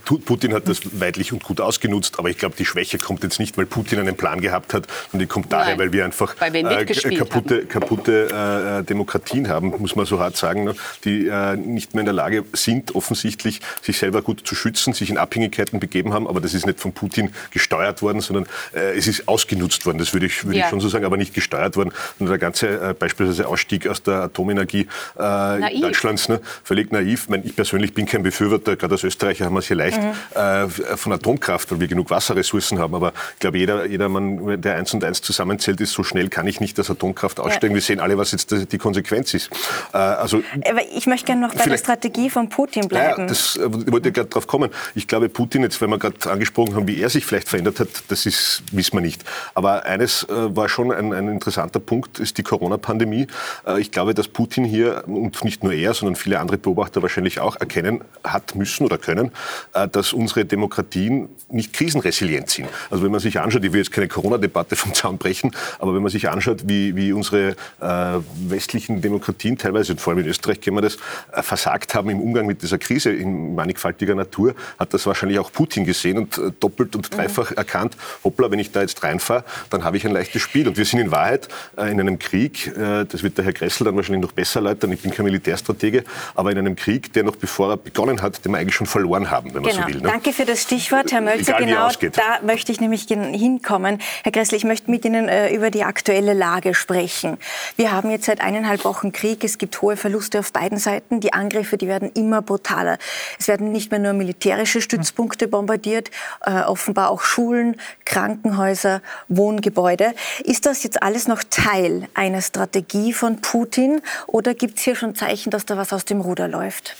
[0.04, 2.20] Putin hat das weitlich und gut ausgenutzt.
[2.20, 4.88] Aber ich glaube, die Schwäche kommt jetzt nicht, weil Putin einen Plan gehabt hat.
[5.14, 5.80] Und die kommt daher, Nein.
[5.80, 10.36] weil wir einfach weil wir äh, kaputte, kaputte äh, Demokratien haben, muss man so hart
[10.36, 10.76] sagen, ne?
[11.06, 15.10] die äh, nicht mehr in der Lage sind, offensichtlich sich selber gut zu schützen, sich
[15.10, 16.28] in Abhängigkeiten begeben haben.
[16.28, 18.46] Aber das ist nicht von Putin gesteuert worden, sondern
[18.76, 20.00] äh, es ist ausgenutzt worden.
[20.00, 20.66] Das würde ich, würde ja.
[20.66, 21.77] ich schon so sagen, aber nicht gesteuert worden.
[21.78, 24.88] Und der ganze äh, beispielsweise Ausstieg aus der Atomenergie
[25.18, 27.24] äh, Deutschlands, ne, völlig naiv.
[27.24, 30.00] Ich, meine, ich persönlich bin kein Befürworter, gerade als Österreicher haben wir es hier leicht
[30.02, 30.40] mhm.
[30.40, 32.96] äh, von Atomkraft, weil wir genug Wasserressourcen haben.
[32.96, 36.48] Aber ich glaube, jeder, jeder Mann, der eins und eins zusammenzählt, ist so schnell kann
[36.48, 37.74] ich nicht aus Atomkraft aussteigen.
[37.74, 37.76] Ja.
[37.76, 39.50] Wir sehen alle, was jetzt die Konsequenz ist.
[39.94, 43.22] Äh, also, Aber ich möchte gerne noch bei der Strategie von Putin bleiben.
[43.22, 44.70] Ja, das äh, ich wollte gerade drauf kommen.
[44.96, 47.90] Ich glaube, Putin, jetzt, weil wir gerade angesprochen haben, wie er sich vielleicht verändert hat,
[48.08, 49.24] das ist, wissen wir nicht.
[49.54, 53.28] Aber eines war schon ein, ein interessanter interessanter Punkt ist die Corona-Pandemie.
[53.66, 57.40] Äh, ich glaube, dass Putin hier und nicht nur er, sondern viele andere Beobachter wahrscheinlich
[57.40, 59.32] auch erkennen hat müssen oder können,
[59.74, 62.70] äh, dass unsere Demokratien nicht krisenresilient sind.
[62.90, 66.02] Also wenn man sich anschaut, ich will jetzt keine Corona-Debatte vom Zaun brechen, aber wenn
[66.02, 70.78] man sich anschaut, wie, wie unsere äh, westlichen Demokratien teilweise, vor allem in Österreich, kennen
[70.78, 70.98] wir das,
[71.32, 75.86] versagt haben im Umgang mit dieser Krise in mannigfaltiger Natur, hat das wahrscheinlich auch Putin
[75.86, 77.58] gesehen und doppelt und dreifach mhm.
[77.58, 80.68] erkannt, hoppla, wenn ich da jetzt reinfahre, dann habe ich ein leichtes Spiel.
[80.68, 83.96] Und wir sind in Wahrheit in einem Krieg, äh, das wird der Herr Gressel dann
[83.96, 86.04] wahrscheinlich noch besser erläutern, ich bin kein Militärstratege,
[86.36, 89.30] aber in einem Krieg, der noch bevor er begonnen hat, den wir eigentlich schon verloren
[89.30, 89.88] haben, wenn man genau.
[89.88, 90.02] so will.
[90.02, 90.10] Ne?
[90.10, 91.60] Danke für das Stichwort, Herr Mölzer.
[91.60, 94.00] Egal, genau da möchte ich nämlich hinkommen.
[94.24, 97.38] Herr Gressel, ich möchte mit Ihnen äh, über die aktuelle Lage sprechen.
[97.76, 99.44] Wir haben jetzt seit eineinhalb Wochen Krieg.
[99.44, 101.20] Es gibt hohe Verluste auf beiden Seiten.
[101.20, 102.98] Die Angriffe, die werden immer brutaler.
[103.40, 106.12] Es werden nicht mehr nur militärische Stützpunkte bombardiert,
[106.46, 110.14] äh, offenbar auch Schulen, Krankenhäuser, Wohngebäude.
[110.44, 115.16] Ist das jetzt alles noch Teil einer Strategie von Putin oder gibt es hier schon
[115.16, 116.96] Zeichen, dass da was aus dem Ruder läuft?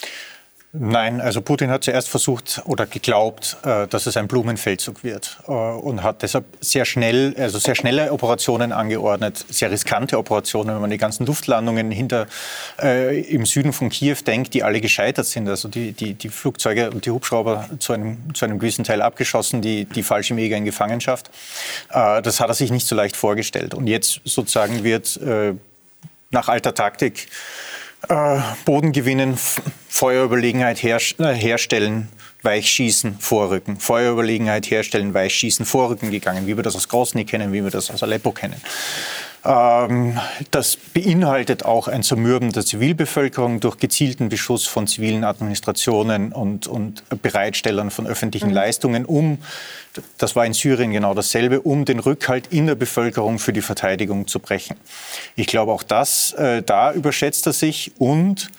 [0.74, 5.52] Nein, also Putin hat zuerst versucht oder geglaubt, äh, dass es ein Blumenfeldzug wird äh,
[5.52, 10.90] und hat deshalb sehr schnell, also sehr schnelle Operationen angeordnet, sehr riskante Operationen, wenn man
[10.90, 12.28] die ganzen Luftlandungen hinter
[12.82, 15.48] äh, im Süden von Kiew denkt, die alle gescheitert sind.
[15.48, 19.62] Also die, die, die Flugzeuge und die Hubschrauber zu einem, zu einem gewissen Teil abgeschossen,
[19.62, 21.32] die, die Fallschirmjäger in Gefangenschaft.
[21.90, 23.74] Äh, das hat er sich nicht so leicht vorgestellt.
[23.74, 25.54] Und jetzt sozusagen wird äh,
[26.30, 27.30] nach alter Taktik
[28.10, 29.38] äh, Boden gewinnen,
[29.90, 32.10] Feuerüberlegenheit her, äh, herstellen,
[32.44, 33.80] Weichschießen, Vorrücken.
[33.80, 38.04] Feuerüberlegenheit herstellen, Weichschießen, Vorrücken gegangen, wie wir das aus Grosny kennen, wie wir das aus
[38.04, 38.62] Aleppo kennen.
[39.48, 40.20] Ähm,
[40.52, 47.04] das beinhaltet auch ein Zermürben der Zivilbevölkerung durch gezielten Beschuss von zivilen Administrationen und, und
[47.22, 48.56] Bereitstellern von öffentlichen mhm.
[48.56, 49.38] Leistungen, um,
[50.18, 54.28] das war in Syrien genau dasselbe, um den Rückhalt in der Bevölkerung für die Verteidigung
[54.28, 54.76] zu brechen.
[55.36, 58.50] Ich glaube, auch das, äh, da überschätzt er sich und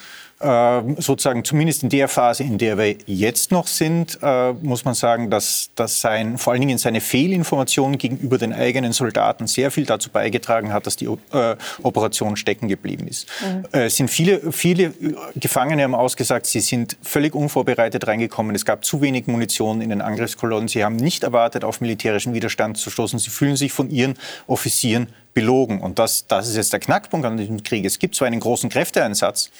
[0.40, 5.30] sozusagen zumindest in der Phase, in der wir jetzt noch sind, äh, muss man sagen,
[5.30, 10.10] dass, dass sein, vor allen Dingen seine Fehlinformation gegenüber den eigenen Soldaten sehr viel dazu
[10.10, 13.26] beigetragen hat, dass die äh, Operation stecken geblieben ist.
[13.40, 13.64] Mhm.
[13.72, 14.94] Äh, es sind viele, viele
[15.34, 18.54] Gefangene haben ausgesagt, sie sind völlig unvorbereitet reingekommen.
[18.54, 20.68] Es gab zu wenig Munition in den Angriffskolonnen.
[20.68, 23.18] Sie haben nicht erwartet, auf militärischen Widerstand zu stoßen.
[23.18, 24.14] Sie fühlen sich von ihren
[24.46, 25.80] Offizieren belogen.
[25.80, 27.84] Und das, das ist jetzt der Knackpunkt an diesem Krieg.
[27.84, 29.50] Es gibt zwar einen großen Kräfteeinsatz,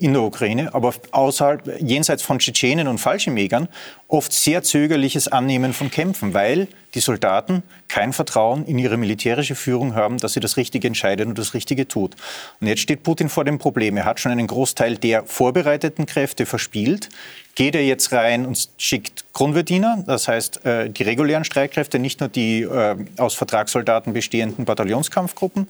[0.00, 3.68] in der Ukraine, aber außerhalb, jenseits von Tschetschenen und Fallschirmjägern,
[4.08, 9.94] oft sehr zögerliches Annehmen von Kämpfen, weil die Soldaten kein Vertrauen in ihre militärische Führung
[9.94, 12.16] haben, dass sie das Richtige entscheidet und das Richtige tut.
[12.60, 13.96] Und jetzt steht Putin vor dem Problem.
[13.98, 17.10] Er hat schon einen Großteil der vorbereiteten Kräfte verspielt.
[17.54, 22.30] Geht er jetzt rein und schickt Grundverdiener, das heißt äh, die regulären Streitkräfte, nicht nur
[22.30, 25.68] die äh, aus Vertragssoldaten bestehenden Bataillonskampfgruppen,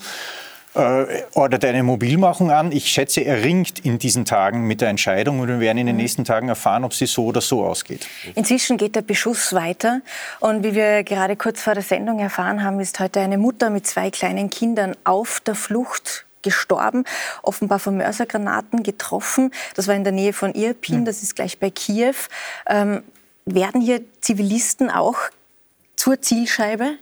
[0.74, 2.72] äh, ordert eine Mobilmachung an.
[2.72, 5.96] Ich schätze, er ringt in diesen Tagen mit der Entscheidung und wir werden in den
[5.96, 6.02] mhm.
[6.02, 8.06] nächsten Tagen erfahren, ob sie so oder so ausgeht.
[8.34, 10.00] Inzwischen geht der Beschuss weiter
[10.38, 13.86] und wie wir gerade kurz vor der Sendung erfahren haben, ist heute eine Mutter mit
[13.86, 17.04] zwei kleinen Kindern auf der Flucht gestorben,
[17.42, 19.52] offenbar von Mörsergranaten getroffen.
[19.74, 21.04] Das war in der Nähe von Irpin, mhm.
[21.04, 22.14] das ist gleich bei Kiew.
[22.68, 23.02] Ähm,
[23.44, 25.18] werden hier Zivilisten auch
[25.96, 26.96] zur Zielscheibe?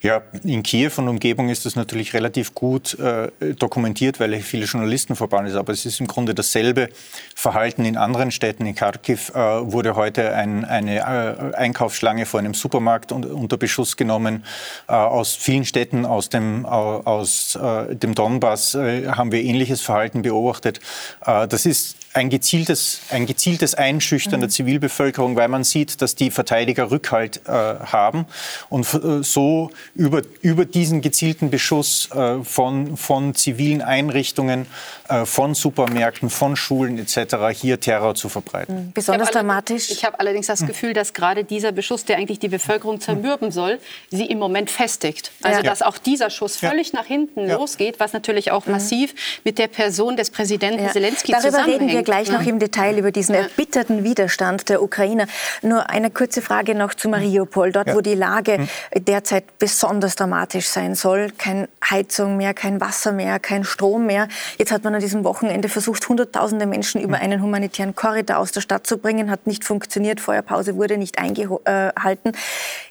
[0.00, 5.16] Ja, in Kiew und Umgebung ist das natürlich relativ gut äh, dokumentiert, weil viele Journalisten
[5.16, 5.56] verbaut sind.
[5.56, 6.88] Aber es ist im Grunde dasselbe
[7.34, 8.66] Verhalten in anderen Städten.
[8.66, 13.96] In Kharkiv äh, wurde heute ein, eine äh, Einkaufsschlange vor einem Supermarkt un unter Beschuss
[13.96, 14.44] genommen.
[14.88, 20.22] Äh, aus vielen Städten aus dem, aus, äh, dem Donbass äh, haben wir ähnliches Verhalten
[20.22, 20.80] beobachtet.
[21.24, 24.44] das ist ein gezieltes, ein gezieltes Einschüchtern mhm.
[24.44, 28.24] der Zivilbevölkerung, weil man sieht, dass die Verteidiger Rückhalt äh, haben
[28.70, 34.66] und äh, so über, über diesen gezielten Beschuss äh, von, von zivilen Einrichtungen,
[35.08, 37.36] äh, von Supermärkten, von Schulen etc.
[37.52, 38.86] hier Terror zu verbreiten.
[38.86, 38.92] Mhm.
[38.94, 39.90] Besonders ich dramatisch.
[39.90, 40.68] Ich habe allerdings das mhm.
[40.68, 43.78] Gefühl, dass gerade dieser Beschuss, der eigentlich die Bevölkerung zermürben soll,
[44.10, 45.32] sie im Moment festigt.
[45.42, 45.62] Also ja.
[45.62, 47.00] dass auch dieser Schuss völlig ja.
[47.00, 47.56] nach hinten ja.
[47.56, 48.72] losgeht, was natürlich auch mhm.
[48.72, 53.34] massiv mit der Person des Präsidenten Zelensky Darüber zusammenhängt gleich noch im Detail über diesen
[53.34, 55.26] erbitterten Widerstand der Ukrainer.
[55.60, 58.68] Nur eine kurze Frage noch zu Mariupol, dort wo die Lage hm.
[59.04, 61.32] derzeit besonders dramatisch sein soll.
[61.36, 64.28] Keine Heizung mehr, kein Wasser mehr, kein Strom mehr.
[64.56, 67.24] Jetzt hat man an diesem Wochenende versucht, Hunderttausende Menschen über hm.
[67.24, 69.30] einen humanitären Korridor aus der Stadt zu bringen.
[69.30, 70.20] Hat nicht funktioniert.
[70.20, 72.32] Feuerpause wurde nicht eingehalten.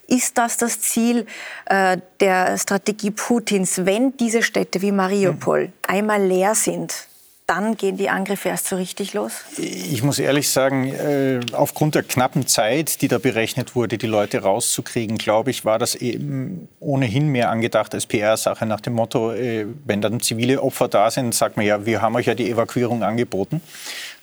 [0.08, 1.26] Ist das das Ziel
[1.68, 7.08] äh, der Strategie Putins, wenn diese Städte wie Mariupol einmal leer sind?
[7.48, 9.34] Dann gehen die Angriffe erst so richtig los?
[9.58, 14.42] Ich muss ehrlich sagen, äh, aufgrund der knappen Zeit, die da berechnet wurde, die Leute
[14.42, 19.68] rauszukriegen, glaube ich, war das eben ohnehin mehr angedacht als PR-Sache nach dem Motto, äh,
[19.86, 23.04] wenn dann zivile Opfer da sind, sagt man ja, wir haben euch ja die Evakuierung
[23.04, 23.62] angeboten.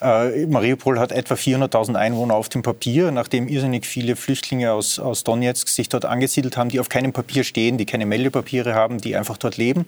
[0.02, 5.22] Äh, Mariupol hat etwa 400.000 Einwohner auf dem Papier, nachdem irrsinnig viele Flüchtlinge aus, aus
[5.22, 9.16] Donetsk sich dort angesiedelt haben, die auf keinem Papier stehen, die keine Meldepapiere haben, die
[9.16, 9.86] einfach dort leben.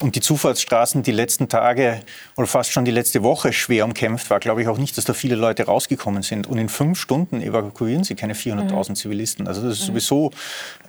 [0.00, 2.00] Und die Zufahrtsstraßen die letzten Tage
[2.36, 5.12] oder fast schon die letzte Woche schwer umkämpft war, glaube ich auch nicht, dass da
[5.12, 6.46] viele Leute rausgekommen sind.
[6.46, 8.94] Und in fünf Stunden evakuieren sie keine 400.000 mhm.
[8.94, 9.48] Zivilisten.
[9.48, 9.86] Also das ist mhm.
[9.88, 10.30] sowieso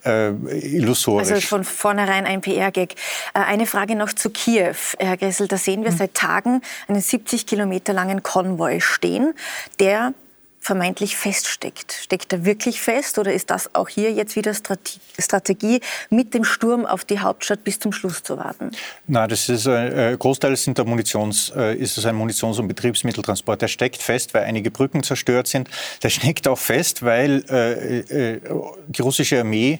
[0.05, 1.31] äh, illusorisch.
[1.31, 2.95] Also von vornherein ein PR-Gag.
[3.33, 5.47] Äh, eine Frage noch zu Kiew, Herr Gressel.
[5.47, 5.97] Da sehen wir mhm.
[5.97, 9.33] seit Tagen einen 70 Kilometer langen Konvoi stehen,
[9.79, 10.13] der
[10.61, 11.91] vermeintlich feststeckt.
[11.91, 16.85] Steckt er wirklich fest oder ist das auch hier jetzt wieder Strategie, mit dem Sturm
[16.85, 18.69] auf die Hauptstadt bis zum Schluss zu warten?
[19.07, 23.59] Nein, das ist äh, Großteil sind der Munitions, äh, ist es ein Munitions- und Betriebsmitteltransport.
[23.59, 25.67] Der steckt fest, weil einige Brücken zerstört sind.
[26.03, 28.41] Der steckt auch fest, weil äh, äh,
[28.87, 29.79] die russische Armee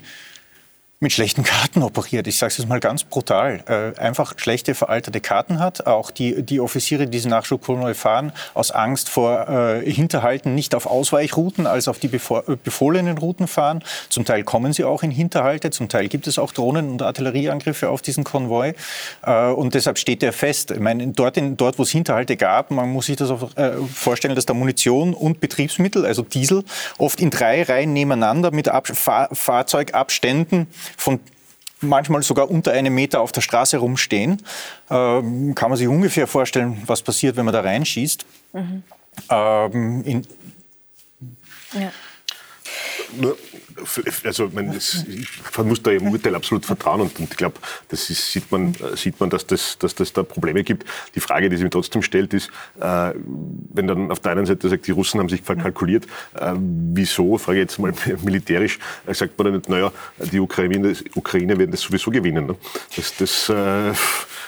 [1.02, 2.28] mit schlechten Karten operiert.
[2.28, 3.64] Ich sage es mal ganz brutal.
[3.68, 5.88] Äh, einfach schlechte, veraltete Karten hat.
[5.88, 10.86] Auch die, die Offiziere, die diesen Nachschubkonvoi fahren, aus Angst vor äh, Hinterhalten nicht auf
[10.86, 13.84] Ausweichrouten als auf die befohlenen Routen fahren.
[14.10, 17.90] Zum Teil kommen sie auch in Hinterhalte, zum Teil gibt es auch Drohnen- und Artillerieangriffe
[17.90, 18.76] auf diesen Konvoi.
[19.26, 20.70] Äh, und deshalb steht er fest.
[20.70, 23.72] Ich meine, dort, in, dort wo es Hinterhalte gab, man muss sich das auch, äh,
[23.92, 26.64] vorstellen, dass da Munition und Betriebsmittel, also Diesel,
[27.00, 31.20] oft in drei Reihen nebeneinander mit Ab Fahr Fahrzeugabständen von
[31.82, 34.42] manchmal sogar unter einem Meter auf der Straße rumstehen.
[34.90, 38.26] Ähm, kann man sich ungefähr vorstellen, was passiert, wenn man da reinschießt.
[38.54, 38.84] Mhm.
[39.30, 40.28] Ähm, in,
[41.74, 41.92] ja.
[44.24, 44.78] Also man,
[45.58, 47.56] man muss da im Urteil absolut vertrauen und, und ich glaube,
[47.90, 50.86] das ist, sieht, man, sieht man, dass, das, dass das da Probleme gibt.
[51.16, 53.14] Die Frage, die sich mir trotzdem stellt, ist, äh,
[53.74, 57.60] wenn dann auf der einen Seite sagt, die Russen haben sich verkalkuliert, äh, wieso, frage
[57.60, 61.82] ich jetzt mal militärisch, äh, sagt man dann nicht, naja, die Ukraine, Ukraine werden das
[61.82, 62.48] sowieso gewinnen.
[62.48, 62.56] Ne?
[62.96, 63.94] Das, das äh,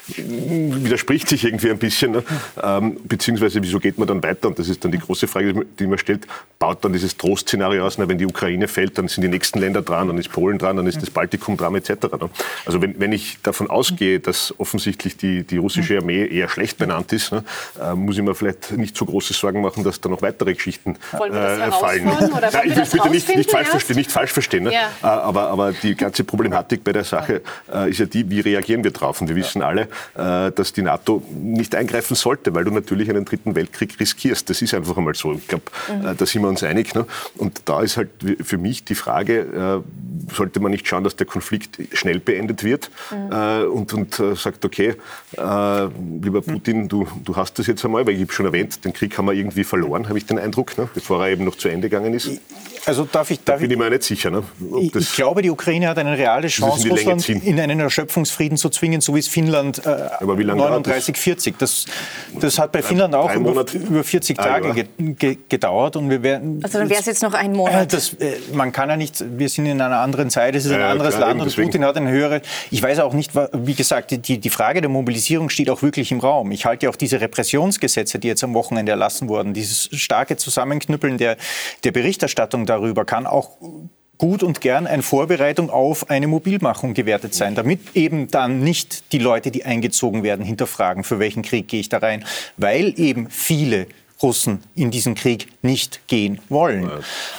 [0.07, 2.11] widerspricht sich irgendwie ein bisschen.
[2.11, 2.23] Ne?
[2.61, 4.49] Ähm, beziehungsweise, wieso geht man dann weiter?
[4.49, 6.27] Und das ist dann die große Frage, die man stellt.
[6.59, 9.81] Baut dann dieses Trostszenario aus, na, wenn die Ukraine fällt, dann sind die nächsten Länder
[9.81, 11.89] dran, dann ist Polen dran, dann ist das Baltikum dran, etc.
[12.19, 12.29] Ne?
[12.65, 17.11] Also wenn, wenn ich davon ausgehe, dass offensichtlich die, die russische Armee eher schlecht benannt
[17.13, 17.43] ist, ne,
[17.81, 20.95] äh, muss ich mir vielleicht nicht so große Sorgen machen, dass da noch weitere Geschichten
[21.13, 22.07] äh, fallen.
[22.07, 24.63] Oder Nein, ich will bitte nicht, nicht, falsch verstehen, nicht falsch verstehen.
[24.63, 24.73] Ne?
[24.73, 24.89] Ja.
[25.01, 27.41] Äh, aber, aber die ganze Problematik bei der Sache
[27.73, 29.21] äh, ist ja die, wie reagieren wir drauf?
[29.21, 33.25] Und wir wissen alle, äh, dass die NATO nicht eingreifen sollte, weil du natürlich einen
[33.25, 34.49] dritten Weltkrieg riskierst.
[34.49, 35.33] Das ist einfach einmal so.
[35.33, 36.07] Ich glaube, mhm.
[36.07, 36.93] Äh, da sind wir uns einig.
[36.95, 37.05] Ne?
[37.37, 38.09] Und da ist halt
[38.41, 42.89] für mich die Frage, äh, sollte man nicht schauen, dass der Konflikt schnell beendet wird
[43.11, 43.71] mhm.
[43.71, 44.95] und, und sagt, okay,
[45.35, 49.17] lieber Putin, du, du hast das jetzt einmal, weil ich habe schon erwähnt, den Krieg
[49.17, 50.87] haben wir irgendwie verloren, habe ich den Eindruck, ne?
[50.93, 52.29] bevor er eben noch zu Ende gegangen ist.
[52.85, 54.29] Also darf ich, darf da bin ich mir nicht sicher.
[54.29, 54.43] Ne?
[54.81, 58.99] Ich, ich, glaube, die Ukraine hat eine reale Chance, Russland in einen Erschöpfungsfrieden zu zwingen,
[58.99, 61.57] so wie es Finnland äh, aber wie lange 39, 40.
[61.57, 61.85] Das,
[62.39, 65.95] das hat bei Finnland auch über, über, 40 ah, Tage ge, ge, gedauert.
[65.95, 67.83] Und wir werden, also dann wäre es jetzt noch ein Monat.
[67.83, 70.71] Äh, das, äh, man kann ja nicht, wir sind in einer anderen Zeit, es ist
[70.71, 71.69] ein ja, anderes klar, Land und deswegen.
[71.69, 72.41] Putin hat eine höhere.
[72.71, 76.19] Ich weiß auch nicht, wie gesagt, die, die Frage der Mobilisierung steht auch wirklich im
[76.19, 76.51] Raum.
[76.51, 81.17] Ich halte ja auch diese Repressionsgesetze, die jetzt am Wochenende erlassen wurden, dieses starke Zusammenknüppeln
[81.17, 81.37] der,
[81.83, 83.57] der Berichterstattung darüber kann auch
[84.17, 89.17] gut und gern eine Vorbereitung auf eine Mobilmachung gewertet sein, damit eben dann nicht die
[89.17, 92.25] Leute, die eingezogen werden, hinterfragen, für welchen Krieg gehe ich da rein,
[92.57, 93.87] weil eben viele
[94.23, 96.89] Russen in diesen Krieg nicht gehen wollen.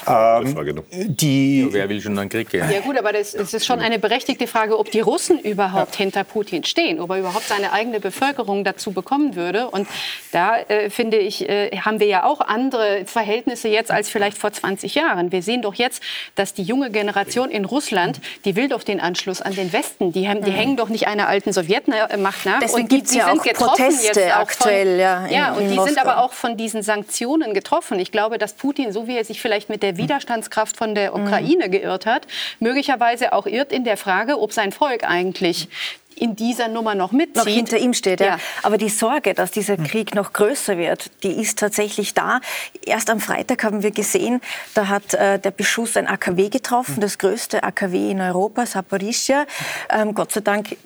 [0.06, 2.70] Ja, ähm, die ja, wer will schon einen Krieg gehen?
[2.70, 5.98] Ja gut, aber das, das, ist schon eine berechtigte Frage, ob die Russen überhaupt ja.
[5.98, 9.68] hinter Putin stehen, ob er überhaupt seine eigene Bevölkerung dazu bekommen würde.
[9.68, 9.88] Und
[10.32, 14.52] da äh, finde ich, äh, haben wir ja auch andere Verhältnisse jetzt als vielleicht vor
[14.52, 15.32] 20 Jahren.
[15.32, 16.02] Wir sehen doch jetzt,
[16.34, 20.12] dass die junge Generation in Russland, die will doch den Anschluss an den Westen.
[20.12, 20.56] Die, haben, die mhm.
[20.56, 22.60] hängen doch nicht einer alten Sowjetmacht nach.
[22.60, 24.92] Deswegen gibt es ja auch Proteste aktuell.
[24.92, 25.86] Von, ja, in, ja, und die Moskau.
[25.86, 27.98] sind aber auch von diesen diesen Sanktionen getroffen.
[28.00, 31.70] Ich glaube, dass Putin, so wie er sich vielleicht mit der Widerstandskraft von der Ukraine
[31.70, 32.26] geirrt hat,
[32.58, 35.68] möglicherweise auch irrt in der Frage, ob sein Volk eigentlich
[36.16, 37.36] in dieser Nummer noch mitzieht.
[37.36, 38.26] Noch hinter ihm steht, ja.
[38.26, 38.38] ja.
[38.62, 39.76] Aber die Sorge, dass dieser.
[39.84, 42.40] Krieg noch größer wird, die ist tatsächlich da.
[42.84, 44.40] Erst am Freitag haben wir gesehen,
[44.74, 49.46] da hat äh, der Beschuss ein AKW getroffen, das größte AKW in Europa, Saporischia.
[49.90, 50.76] Ähm, Gott sei Dank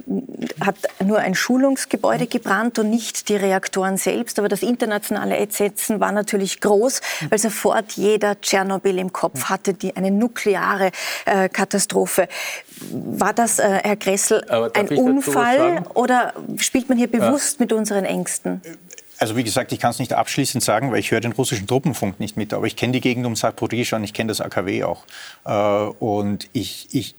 [0.60, 4.38] hat nur ein Schulungsgebäude gebrannt und nicht die Reaktoren selbst.
[4.38, 9.96] Aber das internationale Entsetzen war natürlich groß, weil sofort jeder Tschernobyl im Kopf hatte, die
[9.96, 10.90] eine nukleare
[11.24, 12.28] äh, Katastrophe.
[12.90, 17.64] War das, äh, Herr Gressel, ein Unfall oder spielt man hier bewusst ja.
[17.64, 18.60] mit unseren Ängsten?
[19.18, 22.20] also wie gesagt, ich kann es nicht abschließend sagen, weil ich höre den russischen Truppenfunk
[22.20, 25.04] nicht mit, aber ich kenne die Gegend um Saporischschja und ich kenne das AKW auch.
[25.44, 25.50] Äh,
[25.98, 27.14] und ich, ich,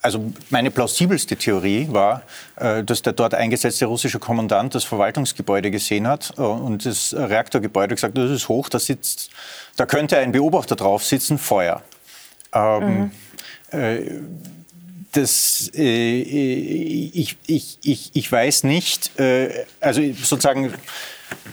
[0.00, 2.22] also meine plausibelste Theorie war,
[2.56, 7.94] äh, dass der dort eingesetzte russische Kommandant das Verwaltungsgebäude gesehen hat äh, und das Reaktorgebäude
[7.94, 9.30] gesagt, das ist hoch, da sitzt,
[9.76, 11.82] da könnte ein Beobachter drauf sitzen, Feuer.
[12.54, 13.10] Ähm,
[13.72, 13.78] mhm.
[13.78, 14.20] äh,
[15.18, 20.72] das, äh, ich, ich, ich, ich weiß nicht, äh, also sozusagen,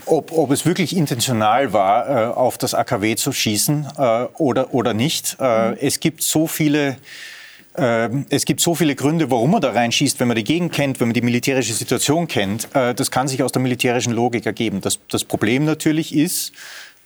[0.06, 3.88] ob, ob es wirklich intentional war, äh, auf das AKW zu schießen
[4.38, 5.40] oder, oder nicht.
[5.40, 5.78] Mhm.
[5.80, 6.98] Es gibt so viele
[7.78, 11.00] ähm, es gibt so viele Gründe, warum man da reinschießt, wenn man die Gegend kennt,
[11.00, 12.74] wenn man die militärische Situation kennt.
[12.74, 14.82] Äh, das kann sich aus der militärischen Logik ergeben.
[14.82, 16.54] Das, das Problem natürlich ist,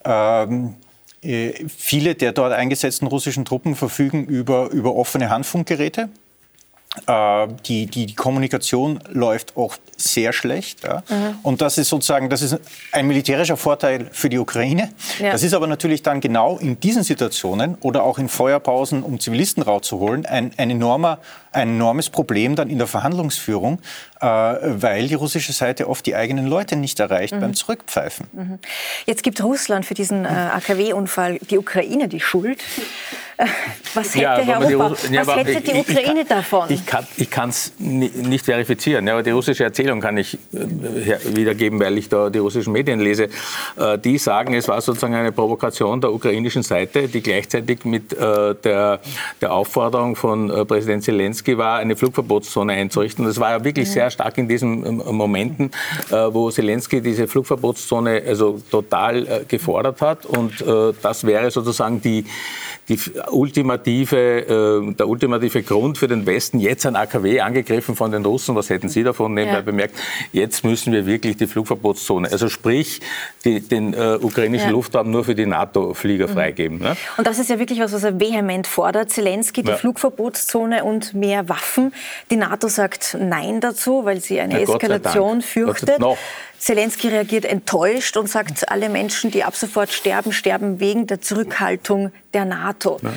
[0.04, 0.74] ähm,
[1.22, 6.08] äh, viele der dort eingesetzten russischen Truppen verfügen über, über offene Handfunkgeräte.
[7.06, 10.84] Äh, die, die, die, Kommunikation läuft oft sehr schlecht.
[10.84, 11.02] Ja.
[11.08, 11.38] Mhm.
[11.42, 12.58] Und das ist sozusagen das ist
[12.92, 14.90] ein militärischer Vorteil für die Ukraine.
[15.18, 15.32] Ja.
[15.32, 19.62] Das ist aber natürlich dann genau in diesen Situationen oder auch in Feuerpausen, um Zivilisten
[19.62, 21.18] rauszuholen, ein, ein, enormer,
[21.52, 23.80] ein enormes Problem dann in der Verhandlungsführung,
[24.20, 27.40] äh, weil die russische Seite oft die eigenen Leute nicht erreicht mhm.
[27.40, 28.26] beim Zurückpfeifen.
[28.32, 28.58] Mhm.
[29.06, 32.60] Jetzt gibt Russland für diesen äh, AKW-Unfall die Ukraine die Schuld.
[33.94, 36.68] Was hätte, ja, Herr Opa, die, ja, was hätte die Ukraine ich, davon?
[37.16, 40.38] Ich kann es nicht verifizieren, aber die russische Erzählung kann ich äh,
[41.34, 43.30] wiedergeben, weil ich da die russischen Medien lese.
[43.78, 48.54] Äh, die sagen, es war sozusagen eine Provokation der ukrainischen Seite, die gleichzeitig mit äh,
[48.62, 49.00] der,
[49.40, 53.24] der Aufforderung von Präsident Zelensky war, eine Flugverbotszone einzurichten.
[53.24, 55.70] Das war ja wirklich sehr stark in diesen ähm, Momenten,
[56.10, 60.26] wo Zelensky diese Flugverbotszone also total gefordert hat.
[60.26, 60.64] Und
[61.02, 62.24] das wäre sozusagen die,
[62.90, 62.98] die
[63.30, 64.16] ultimative,
[64.88, 68.68] äh, der ultimative Grund für den Westen, jetzt ein AKW angegriffen von den Russen, was
[68.68, 69.62] hätten Sie davon nebenbei ja.
[69.62, 69.94] bemerkt,
[70.32, 73.00] jetzt müssen wir wirklich die Flugverbotszone, also sprich
[73.44, 74.72] die, den äh, ukrainischen ja.
[74.72, 76.32] Luftraum nur für die NATO-Flieger mhm.
[76.32, 76.78] freigeben.
[76.78, 76.96] Ne?
[77.16, 79.76] Und das ist ja wirklich was, was er vehement fordert, Zelensky, die ja.
[79.76, 81.94] Flugverbotszone und mehr Waffen.
[82.30, 86.00] Die NATO sagt Nein dazu, weil sie eine Eskalation fürchtet.
[86.58, 92.12] Zelensky reagiert enttäuscht und sagt, alle Menschen, die ab sofort sterben, sterben wegen der Zurückhaltung
[92.34, 93.00] der NATO.
[93.02, 93.14] Ja.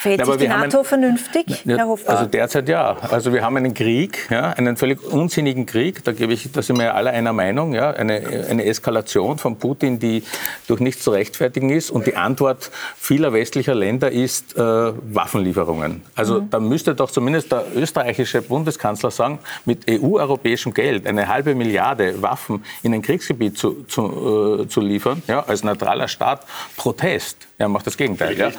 [0.00, 2.16] Verhält sich die NATO ein, vernünftig, ja, Herr Hofbauer?
[2.16, 2.96] Also derzeit ja.
[3.10, 6.78] Also wir haben einen Krieg, ja, einen völlig unsinnigen Krieg, da, gebe ich, da sind
[6.78, 10.22] wir ja alle einer Meinung, ja, eine, eine Eskalation von Putin, die
[10.68, 11.90] durch nichts zu rechtfertigen ist.
[11.90, 16.00] Und die Antwort vieler westlicher Länder ist äh, Waffenlieferungen.
[16.14, 16.48] Also mhm.
[16.48, 22.64] da müsste doch zumindest der österreichische Bundeskanzler sagen, mit EU-europäischem Geld eine halbe Milliarde Waffen
[22.82, 26.46] in ein Kriegsgebiet zu, zu, äh, zu liefern, ja, als neutraler Staat,
[26.78, 27.49] Protest.
[27.60, 28.38] Er macht das Gegenteil.
[28.38, 28.50] Ja.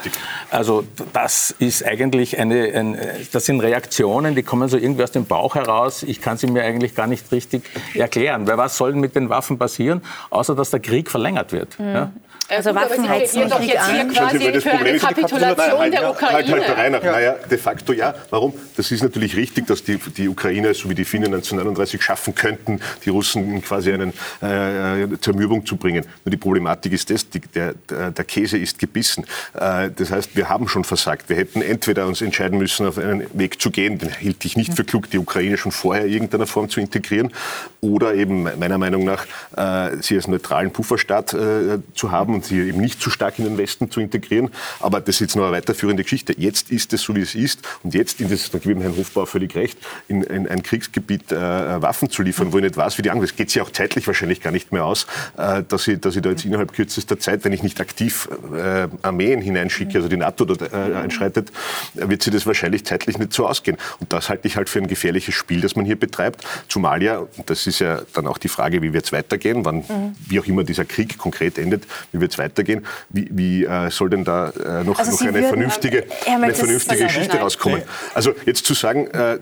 [0.48, 2.96] Also das ist eigentlich eine, ein,
[3.32, 6.04] das sind Reaktionen, die kommen so irgendwie aus dem Bauch heraus.
[6.04, 8.46] Ich kann sie mir eigentlich gar nicht richtig erklären.
[8.46, 11.80] Weil was soll mit den Waffen passieren, außer dass der Krieg verlängert wird?
[11.80, 11.86] Mhm.
[11.88, 12.12] Ja?
[12.54, 16.52] Also Waffen heizen doch jetzt hier quasi für eine Kapitulation der Ukraine.
[16.52, 17.12] Halt, halt, halt, ja.
[17.12, 18.14] Naja, de facto ja.
[18.28, 18.52] Warum?
[18.76, 22.80] Das ist natürlich richtig, dass die, die Ukraine, so wie die Finnen 1939 schaffen könnten,
[23.04, 24.12] die Russen quasi einen
[24.42, 26.04] äh, Zermürbung zu bringen.
[26.24, 29.24] Nur die Problematik ist das, die, der, der Käse ist gebissen.
[29.54, 31.30] Äh, das heißt, wir haben schon versagt.
[31.30, 34.74] Wir hätten entweder uns entscheiden müssen, auf einen Weg zu gehen, den hielt ich nicht
[34.74, 37.32] für klug, die Ukraine schon vorher in irgendeiner Form zu integrieren,
[37.80, 42.60] oder eben meiner Meinung nach äh, sie als neutralen Pufferstaat äh, zu haben und sie
[42.68, 44.50] eben nicht zu stark in den Westen zu integrieren.
[44.80, 46.34] Aber das ist jetzt noch eine weiterführende Geschichte.
[46.36, 47.60] Jetzt ist es so, wie es ist.
[47.82, 49.78] Und jetzt, in das, da gebe ich Herrn Hofbauer völlig recht,
[50.08, 53.28] in, in ein Kriegsgebiet äh, Waffen zu liefern, wo ich nicht weiß, wie die anderen.
[53.28, 56.22] Es geht sich auch zeitlich wahrscheinlich gar nicht mehr aus, äh, dass, ich, dass ich
[56.22, 60.44] da jetzt innerhalb kürzester Zeit, wenn ich nicht aktiv äh, Armeen hineinschicke, also die NATO
[60.44, 61.52] dort äh, einschreitet,
[61.94, 63.76] wird sich das wahrscheinlich zeitlich nicht so ausgehen.
[64.00, 66.44] Und das halte ich halt für ein gefährliches Spiel, das man hier betreibt.
[66.68, 70.16] Zumal ja, das ist ja dann auch die Frage, wie wird es weitergehen, wann, mhm.
[70.26, 72.86] wie auch immer dieser Krieg konkret endet, wie wird es weitergehen.
[73.10, 77.38] Wie, wie äh, soll denn da äh, noch, also noch eine vernünftige, eine vernünftige Geschichte
[77.38, 77.82] rauskommen?
[78.14, 79.38] Also jetzt zu sagen, äh,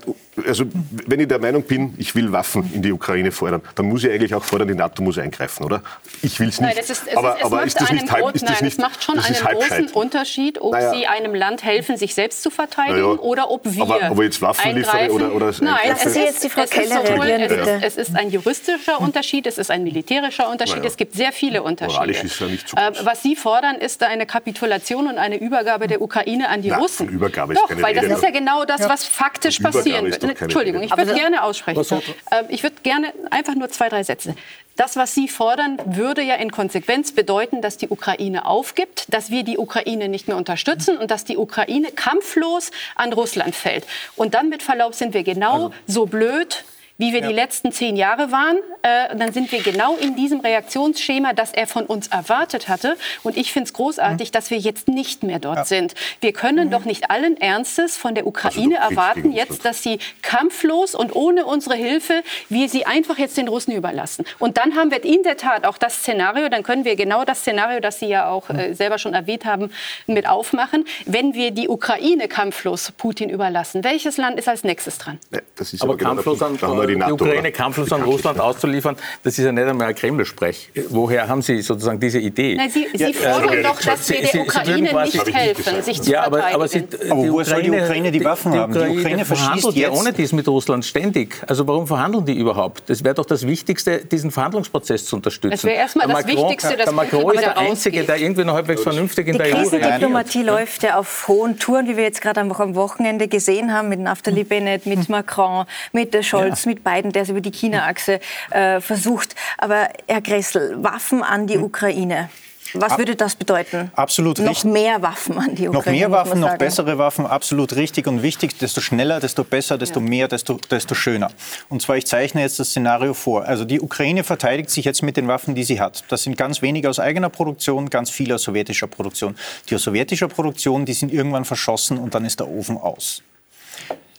[0.47, 0.65] also
[1.07, 4.11] wenn ich der Meinung bin, ich will Waffen in die Ukraine fordern, dann muss ich
[4.11, 5.83] eigentlich auch fordern, die NATO muss eingreifen, oder?
[6.23, 6.75] Ich will es nicht.
[6.75, 9.03] Nein, ist, aber, ist, aber ist das nicht halb, ist das nein, nicht, es macht
[9.03, 10.93] schon einen großen Unterschied, ob naja.
[10.93, 13.21] Sie einem Land helfen, sich selbst zu verteidigen naja.
[13.21, 16.51] oder ob wir aber, aber jetzt Waffen liefere oder, oder Nein, es ist, jetzt die
[16.51, 20.89] Frau Keller es, ist, es ist ein juristischer Unterschied, es ist ein militärischer Unterschied, naja.
[20.89, 21.99] es gibt sehr viele Unterschiede.
[21.99, 25.87] Moralisch ist ja nicht so äh, was Sie fordern, ist eine Kapitulation und eine Übergabe
[25.87, 27.09] der Ukraine an die Na, Russen.
[27.09, 30.30] Übergabe ist Doch, weil das ist ja genau das, was faktisch passieren wird.
[30.39, 32.03] Entschuldigung, ich würde gerne aussprechen.
[32.31, 34.35] Ähm, ich würde gerne einfach nur zwei, drei Sätze.
[34.77, 39.43] Das, was Sie fordern, würde ja in Konsequenz bedeuten, dass die Ukraine aufgibt, dass wir
[39.43, 43.87] die Ukraine nicht mehr unterstützen und dass die Ukraine kampflos an Russland fällt.
[44.17, 45.75] Und dann mit Verlaub sind wir genau also.
[45.87, 46.65] so blöd
[47.01, 47.29] wie wir ja.
[47.29, 51.67] die letzten zehn Jahre waren, äh, dann sind wir genau in diesem Reaktionsschema, das er
[51.67, 52.97] von uns erwartet hatte.
[53.23, 54.33] Und ich finde es großartig, mhm.
[54.33, 55.65] dass wir jetzt nicht mehr dort ja.
[55.65, 55.95] sind.
[56.21, 56.71] Wir können mhm.
[56.71, 61.47] doch nicht allen Ernstes von der Ukraine also erwarten, jetzt, dass sie kampflos und ohne
[61.47, 64.27] unsere Hilfe, wir sie einfach jetzt den Russen überlassen.
[64.39, 67.41] Und dann haben wir in der Tat auch das Szenario, dann können wir genau das
[67.41, 69.71] Szenario, das Sie ja auch äh, selber schon erwähnt haben,
[70.07, 70.85] mit aufmachen.
[71.07, 75.19] Wenn wir die Ukraine kampflos Putin überlassen, welches Land ist als nächstes dran?
[75.33, 76.59] Ja, das ist aber, aber genau kampflos an,
[76.95, 80.71] die, die, Ukraine kampflos an Russland auszuliefern, das ist ja nicht einmal ein Kreml-Sprech.
[80.91, 82.57] Woher haben Sie sozusagen diese Idee?
[82.57, 86.11] Nein, Sie, Sie ja, fordern äh, doch, dass wir der Ukraine nicht helfen, sich zu
[86.11, 88.73] ja, aber, aber, Sie, aber wo soll die Ukraine die Waffen die, haben?
[88.73, 91.37] Die Ukraine verhandelt ja ohne dies mit Russland ständig.
[91.47, 92.89] Also warum verhandeln die überhaupt?
[92.89, 95.51] Das wäre doch das Wichtigste, diesen Verhandlungsprozess zu unterstützen.
[95.53, 98.55] Das wäre erstmal das Macron, Wichtigste, dass der Macron ist der Einzige, der irgendwie noch
[98.55, 99.73] halbwegs vernünftig in die der EU ist.
[99.73, 103.89] Die Diplomatie läuft ja auf hohen Touren, wie wir jetzt gerade am Wochenende gesehen haben,
[103.89, 106.73] mit Naftali Bennett, mit Macron, mit Scholz, ja.
[106.81, 108.21] Mit Biden, der es über die China-Achse
[108.51, 109.35] äh, versucht.
[109.59, 112.31] Aber Herr Gressel, Waffen an die Ukraine.
[112.75, 113.91] Was würde das bedeuten?
[113.97, 114.65] Absolut noch richtig.
[114.65, 115.73] Noch mehr Waffen an die Ukraine.
[115.73, 118.57] Noch mehr Waffen, noch bessere Waffen, absolut richtig und wichtig.
[118.59, 120.07] Desto schneller, desto besser, desto ja.
[120.07, 121.33] mehr, desto, desto schöner.
[121.69, 123.45] Und zwar, ich zeichne jetzt das Szenario vor.
[123.45, 126.05] Also die Ukraine verteidigt sich jetzt mit den Waffen, die sie hat.
[126.11, 129.35] Das sind ganz wenige aus eigener Produktion, ganz viele aus sowjetischer Produktion.
[129.69, 133.25] Die aus sowjetischer Produktion, die sind irgendwann verschossen und dann ist der Ofen aus.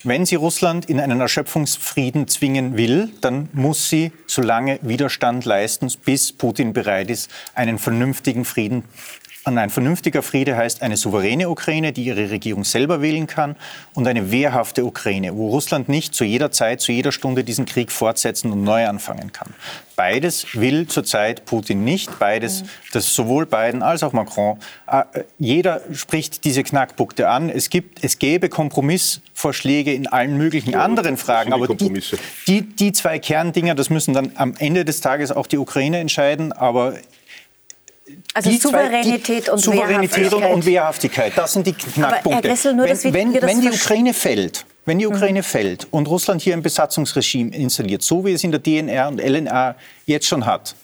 [0.03, 5.91] Wenn sie Russland in einen Erschöpfungsfrieden zwingen will, dann muss sie so lange Widerstand leisten,
[6.03, 8.83] bis Putin bereit ist, einen vernünftigen Frieden
[9.43, 13.55] und ein vernünftiger Friede heißt eine souveräne Ukraine, die ihre Regierung selber wählen kann,
[13.95, 17.91] und eine wehrhafte Ukraine, wo Russland nicht zu jeder Zeit, zu jeder Stunde diesen Krieg
[17.91, 19.53] fortsetzen und neu anfangen kann.
[19.95, 22.17] Beides will zurzeit Putin nicht.
[22.19, 24.57] Beides, das sowohl Biden als auch Macron.
[24.87, 25.03] Äh,
[25.37, 27.49] jeder spricht diese Knackpunkte an.
[27.49, 31.53] Es gibt, es gäbe Kompromissvorschläge in allen möglichen ja, anderen Fragen.
[31.53, 32.01] Aber die,
[32.47, 36.51] die, die zwei Kerndinger, das müssen dann am Ende des Tages auch die Ukraine entscheiden.
[36.51, 36.95] Aber
[38.33, 40.53] also die Souveränität, zwei, und, Souveränität Wehrhaftigkeit.
[40.53, 42.47] und Wehrhaftigkeit, das sind die Knackpunkte.
[42.47, 45.43] Gressel, nur, wenn, wenn, wenn die Ukraine fällt, wenn die Ukraine mhm.
[45.43, 49.75] fällt und Russland hier ein Besatzungsregime installiert, so wie es in der DNR und LNA
[50.05, 50.75] jetzt schon hat,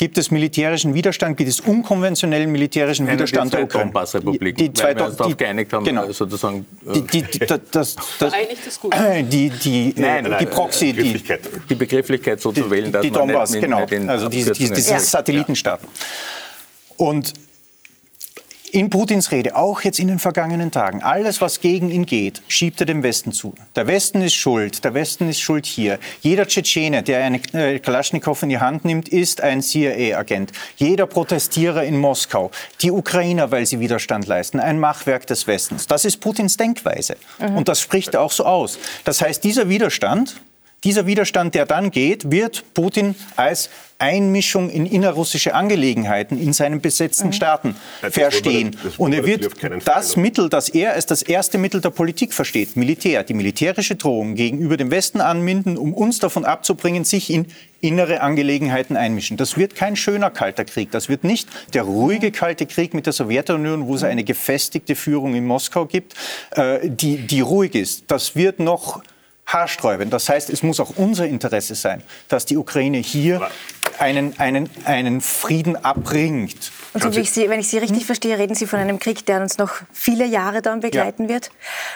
[0.00, 3.92] gibt es militärischen Widerstand, gibt es unkonventionellen militärischen Keine Widerstand der Ukraine.
[3.92, 6.10] Die, die zwei weil wir uns geeinigt haben, genau.
[6.10, 6.64] sozusagen.
[6.94, 8.32] Die, die, die, das, das, das,
[9.28, 11.22] die, die, nein, nein, die Proxy, die,
[11.68, 15.86] die Begrifflichkeit so zu wählen, dass die man Donbass, nicht genau, also diese, diese Satellitenstaaten.
[17.00, 17.32] Und
[18.72, 22.78] in Putins Rede, auch jetzt in den vergangenen Tagen, alles, was gegen ihn geht, schiebt
[22.80, 23.54] er dem Westen zu.
[23.74, 25.98] Der Westen ist schuld, der Westen ist schuld hier.
[26.20, 30.52] Jeder Tschetschene, der eine äh, Kalaschnikow in die Hand nimmt, ist ein CIA-Agent.
[30.76, 32.50] Jeder Protestierer in Moskau,
[32.82, 35.86] die Ukrainer, weil sie Widerstand leisten, ein Machwerk des Westens.
[35.86, 37.16] Das ist Putins Denkweise.
[37.38, 37.56] Mhm.
[37.56, 38.78] Und das spricht er auch so aus.
[39.04, 40.36] Das heißt, dieser Widerstand,
[40.84, 47.28] dieser Widerstand, der dann geht, wird Putin als Einmischung in innerrussische Angelegenheiten in seinen besetzten
[47.28, 47.32] mhm.
[47.32, 48.76] Staaten ja, verstehen.
[48.82, 49.50] Das und er wird
[49.84, 54.34] das Mittel, das er als das erste Mittel der Politik versteht, Militär, die militärische Drohung
[54.34, 57.46] gegenüber dem Westen anminden, um uns davon abzubringen, sich in
[57.82, 59.36] innere Angelegenheiten einmischen.
[59.36, 60.90] Das wird kein schöner kalter Krieg.
[60.90, 65.34] Das wird nicht der ruhige kalte Krieg mit der Sowjetunion, wo es eine gefestigte Führung
[65.34, 66.14] in Moskau gibt,
[66.52, 68.04] äh, die, die ruhig ist.
[68.08, 69.02] Das wird noch
[69.52, 70.12] haarsträubend.
[70.12, 73.48] Das heißt, es muss auch unser Interesse sein, dass die Ukraine hier
[73.98, 76.72] einen, einen, einen Frieden abbringt.
[76.92, 79.40] Und so, ich Sie, wenn ich Sie richtig verstehe, reden Sie von einem Krieg, der
[79.40, 81.28] uns noch viele Jahre dann begleiten ja.
[81.28, 81.50] wird.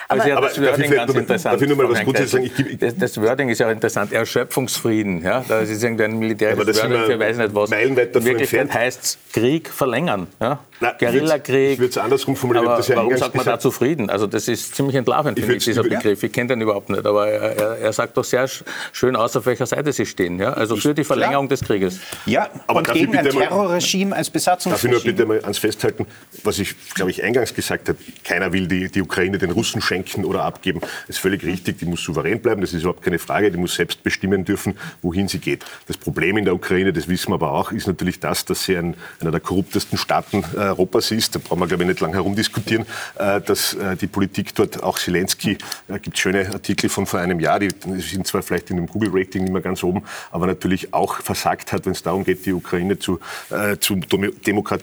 [0.08, 1.54] Aber, also ja, das aber Wording ganz interessant.
[1.54, 2.44] Darf ich nur mal was Gutes sagen?
[2.44, 4.12] Ich, das, das Wording ist ja interessant.
[4.12, 5.22] Erschöpfungsfrieden.
[5.22, 5.44] Ja?
[5.48, 7.72] Da ist irgendein militärisches ja, Wording für weiß nicht was.
[7.72, 10.28] In Wirklichkeit heißt es Krieg verlängern.
[10.40, 10.60] Ja?
[10.98, 11.72] Guerillakrieg.
[11.72, 12.68] Ich würde es andersrum formulieren.
[12.68, 14.10] Aber ja warum sagt man da zufrieden?
[14.10, 16.22] Also das ist ziemlich entlarvend, finde ich, dieser Begriff.
[16.22, 17.04] Ich kenne den überhaupt nicht.
[17.04, 18.46] Aber er, er, sagt doch sehr
[18.92, 20.38] schön aus, auf welcher Seite Sie stehen.
[20.38, 20.52] Ja?
[20.52, 21.98] Also für die Verlängerung des Krieges.
[22.26, 26.06] Ja, aber und gegen ein Terrorregime als Besatzungsregime ich nur bitte mal ans Festhalten,
[26.42, 27.98] was ich, glaube ich, eingangs gesagt habe.
[28.22, 30.80] Keiner will die, die Ukraine den Russen schenken oder abgeben.
[30.80, 31.78] Das ist völlig richtig.
[31.78, 32.60] Die muss souverän bleiben.
[32.60, 33.50] Das ist überhaupt keine Frage.
[33.50, 35.64] Die muss selbst bestimmen dürfen, wohin sie geht.
[35.86, 38.76] Das Problem in der Ukraine, das wissen wir aber auch, ist natürlich das, dass sie
[38.76, 41.34] ein, einer der korruptesten Staaten äh, Europas ist.
[41.34, 42.86] Da brauchen wir, glaube ich, nicht lange herumdiskutieren,
[43.18, 45.58] äh, dass äh, die Politik dort, auch Zelensky,
[45.88, 49.42] äh, gibt schöne Artikel von vor einem Jahr, die sind zwar vielleicht in dem Google-Rating
[49.42, 52.98] nicht mehr ganz oben, aber natürlich auch versagt hat, wenn es darum geht, die Ukraine
[52.98, 53.20] zu,
[53.50, 54.73] äh, zu demokratisieren.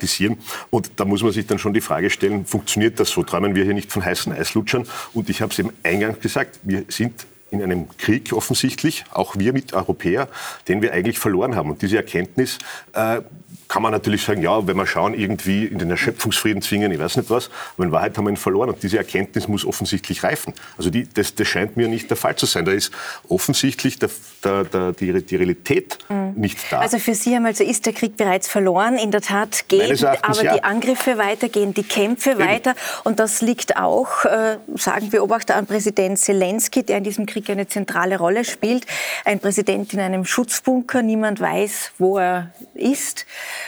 [0.69, 3.23] Und da muss man sich dann schon die Frage stellen, funktioniert das so?
[3.23, 4.87] Träumen wir hier nicht von heißen Eislutschern?
[5.13, 9.53] Und ich habe es eben eingangs gesagt, wir sind in einem Krieg offensichtlich, auch wir
[9.53, 10.29] mit Europäer,
[10.67, 11.69] den wir eigentlich verloren haben.
[11.69, 12.57] Und diese Erkenntnis,
[12.93, 13.21] äh,
[13.67, 17.15] kann man natürlich sagen, ja, wenn wir schauen, irgendwie in den Erschöpfungsfrieden zwingen, ich weiß
[17.17, 20.53] nicht was, aber in Wahrheit haben wir ihn verloren und diese Erkenntnis muss offensichtlich reifen.
[20.77, 22.65] Also die, das, das scheint mir nicht der Fall zu sein.
[22.65, 22.91] Da ist
[23.29, 24.09] offensichtlich der,
[24.43, 26.33] der, der, die, die Realität mhm.
[26.35, 26.79] nicht da.
[26.79, 28.97] Also für Sie einmal so ist der Krieg bereits verloren.
[28.97, 30.55] In der Tat gehen aber ja.
[30.55, 32.39] die Angriffe weiter, gehen die Kämpfe Eben.
[32.39, 32.75] weiter
[33.05, 37.67] und das liegt auch, äh, sagen Beobachter, an Präsident Zelensky, der in diesem Krieg eine
[37.67, 38.85] zentrale Rolle spielt.
[39.23, 43.25] Ein Präsident in einem Schutzbunker, niemand weiß, wo er ist.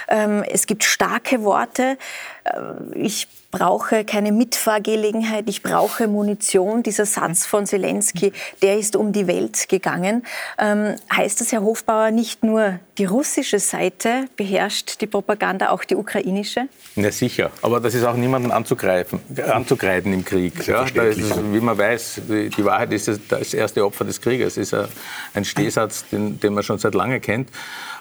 [0.08, 1.98] Ähm, es gibt starke Worte.
[2.44, 2.60] Äh,
[2.96, 6.82] ich brauche keine Mitfahrgelegenheit, ich brauche Munition.
[6.82, 8.34] Dieser Satz von Zelensky,
[8.64, 10.24] der ist um die Welt gegangen.
[10.58, 15.96] Ähm, heißt das, Herr Hofbauer, nicht nur die russische Seite beherrscht die Propaganda, auch die
[15.96, 16.68] ukrainische?
[16.96, 17.52] Ja, sicher.
[17.62, 20.68] Aber das ist auch niemandem anzugreifen, anzugreifen im Krieg.
[20.68, 24.56] Ja, ist, wie man weiß, die, die, Wahrheit ist das erste Opfer des Krieges.
[24.56, 24.90] Das ist
[25.34, 27.50] ein Stehsatz, den, den man schon seit langem kennt.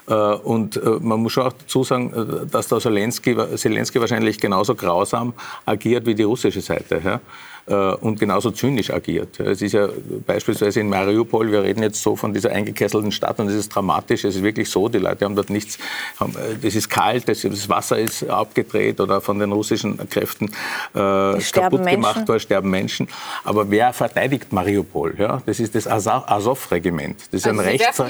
[0.09, 4.39] Äh, und äh, man muss schon auch dazu sagen, äh, dass da Zelensky, Zelensky wahrscheinlich
[4.39, 5.35] genauso grausam
[5.67, 7.01] agiert wie die russische Seite.
[7.05, 7.21] Ja?
[7.65, 9.39] Äh, und genauso zynisch agiert.
[9.39, 9.89] Es ist ja
[10.27, 14.25] beispielsweise in Mariupol, wir reden jetzt so von dieser eingekesselten Stadt und es ist dramatisch,
[14.25, 15.79] es ist wirklich so, die Leute haben dort nichts,
[16.19, 20.47] haben, äh, das ist kalt, das, das, Wasser ist abgedreht oder von den russischen Kräften
[20.93, 23.07] äh, kaputt gemacht, da sterben Menschen.
[23.45, 25.15] Aber wer verteidigt Mariupol?
[25.17, 25.41] Ja?
[25.47, 27.17] Das ist das Azov-Regiment.
[27.31, 27.97] Das ist ein Rechts...
[27.97, 28.09] Das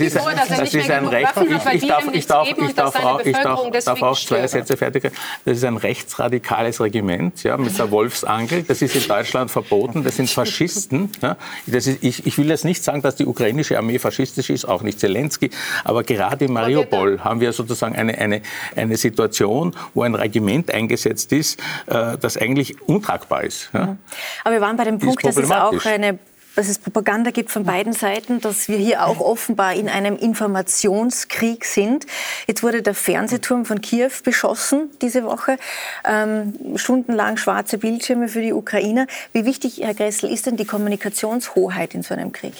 [0.00, 1.32] ist, ein, das ist ein Recht...
[1.40, 5.10] Ich, ich darf, ich darf, ich darf, auch, ich darf, darf auch zwei Sätze fertig
[5.44, 8.62] Das ist ein rechtsradikales Regiment ja, mit der Wolfsangel.
[8.64, 10.04] Das ist ist in Deutschland verboten.
[10.04, 11.10] Das sind Faschisten.
[11.22, 11.36] Ja.
[11.66, 14.82] Das ist, ich, ich, will jetzt nicht sagen, dass die ukrainische Armee faschistisch ist, auch
[14.82, 15.50] nicht Zelensky.
[15.84, 18.42] Aber gerade in Mariupol haben wir sozusagen eine, eine,
[18.76, 23.70] eine Situation, wo ein Regiment eingesetzt ist, äh, das eigentlich untragbar ist.
[23.72, 23.96] Ja.
[24.44, 26.18] Aber wir waren bei dem Punkt, dass es auch eine
[26.56, 31.64] dass es Propaganda gibt von beiden Seiten, dass wir hier auch offenbar in einem Informationskrieg
[31.64, 32.06] sind.
[32.46, 35.58] Jetzt wurde der Fernsehturm von Kiew beschossen diese Woche.
[36.04, 39.06] Ähm, stundenlang schwarze Bildschirme für die Ukrainer.
[39.32, 42.54] Wie wichtig, Herr Gressel, ist denn die Kommunikationshoheit in so einem Krieg?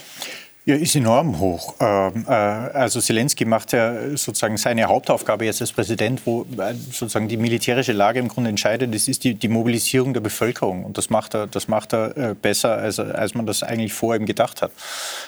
[0.67, 1.75] Ja, ist enorm hoch.
[1.81, 7.29] Ähm, äh, also Zelensky macht ja sozusagen seine Hauptaufgabe jetzt als Präsident, wo äh, sozusagen
[7.29, 8.95] die militärische Lage im Grunde entscheidet.
[8.95, 10.85] Das ist die, die Mobilisierung der Bevölkerung.
[10.85, 14.15] Und das macht er, das macht er äh, besser, als, als man das eigentlich vor
[14.15, 14.71] ihm gedacht hat.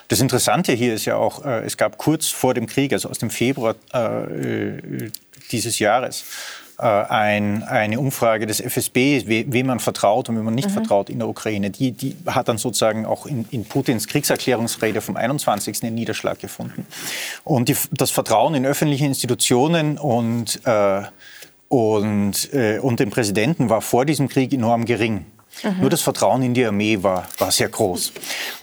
[0.08, 3.30] Das Interessante hier ist ja auch, es gab kurz vor dem Krieg, also aus dem
[3.30, 3.74] Februar
[5.50, 6.24] dieses Jahres,
[6.86, 10.74] ein, eine Umfrage des FSB, we, wem man vertraut und wem man nicht mhm.
[10.74, 11.70] vertraut in der Ukraine.
[11.70, 15.80] Die, die hat dann sozusagen auch in, in Putins Kriegserklärungsrede vom 21.
[15.80, 16.86] den Niederschlag gefunden.
[17.44, 21.02] Und die, das Vertrauen in öffentliche Institutionen und, äh,
[21.68, 25.24] und, äh, und den Präsidenten war vor diesem Krieg enorm gering.
[25.62, 25.80] Mhm.
[25.80, 28.12] Nur das Vertrauen in die Armee war, war sehr groß.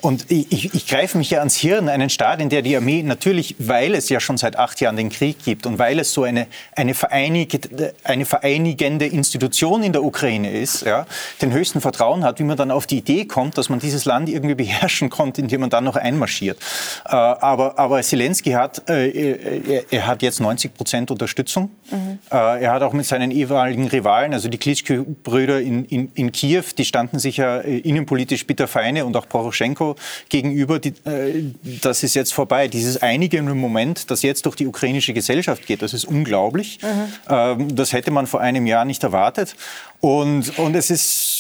[0.02, 3.56] Und ich, ich, greife mich ja ans Hirn, einen Staat, in der die Armee natürlich,
[3.60, 6.48] weil es ja schon seit acht Jahren den Krieg gibt und weil es so eine,
[6.76, 11.06] eine, vereinigende, eine vereinigende Institution in der Ukraine ist, ja,
[11.42, 14.30] den höchsten Vertrauen hat, wie man dann auf die Idee kommt, dass man dieses Land
[14.30, 16.58] irgendwie beherrschen konnte, indem man dann noch einmarschiert.
[17.06, 21.72] Äh, aber, aber Zelensky hat, äh, er, er, hat jetzt 90 Prozent Unterstützung.
[21.92, 22.20] Mhm.
[22.32, 26.64] Äh, er hat auch mit seinen ehemaligen Rivalen, also die Klitschko-Brüder in, in, in Kiew,
[26.80, 29.96] die standen sich ja äh, innenpolitisch bitterfeine und auch Poroschenko
[30.30, 30.80] gegenüber.
[30.80, 31.44] Die, äh,
[31.82, 32.68] das ist jetzt vorbei.
[32.68, 36.80] Dieses Einige Moment, das jetzt durch die ukrainische Gesellschaft geht, das ist unglaublich.
[36.82, 37.14] Mhm.
[37.30, 39.56] Ähm, das hätte man vor einem Jahr nicht erwartet.
[40.00, 41.39] Und, und es ist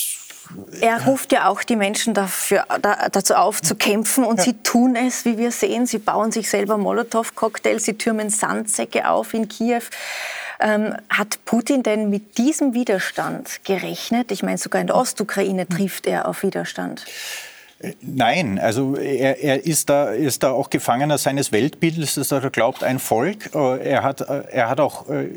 [0.81, 4.23] er ruft ja auch die Menschen dafür, da, dazu auf, zu kämpfen.
[4.23, 4.45] Und ja.
[4.45, 5.85] sie tun es, wie wir sehen.
[5.85, 9.83] Sie bauen sich selber Molotow-Cocktails, sie türmen Sandsäcke auf in Kiew.
[10.59, 14.31] Ähm, hat Putin denn mit diesem Widerstand gerechnet?
[14.31, 17.05] Ich meine, sogar in der Ostukraine trifft er auf Widerstand.
[18.01, 22.83] Nein, also er, er ist, da, ist da auch Gefangener seines Weltbildes, dass er glaubt,
[22.83, 23.55] ein Volk.
[23.55, 25.29] Äh, er hat, äh, er hat auch äh,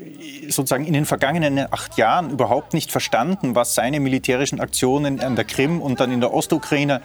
[0.49, 5.45] sozusagen in den vergangenen acht Jahren überhaupt nicht verstanden, was seine militärischen Aktionen an der
[5.45, 7.03] Krim und dann in der Ostukraine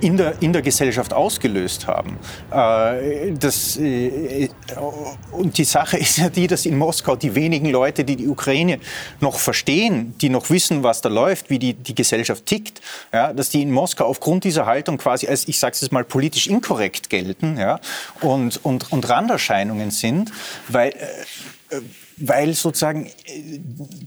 [0.00, 2.18] in der, in der Gesellschaft ausgelöst haben.
[2.50, 8.28] Das, und die Sache ist ja die, dass in Moskau die wenigen Leute, die die
[8.28, 8.78] Ukraine
[9.20, 12.80] noch verstehen, die noch wissen, was da läuft, wie die, die Gesellschaft tickt,
[13.12, 16.04] ja, dass die in Moskau aufgrund dieser dieser Haltung quasi als, ich sage es mal,
[16.04, 17.78] politisch inkorrekt gelten ja,
[18.22, 20.32] und, und, und Randerscheinungen sind,
[20.68, 20.92] weil,
[21.68, 21.80] äh,
[22.16, 23.60] weil sozusagen äh,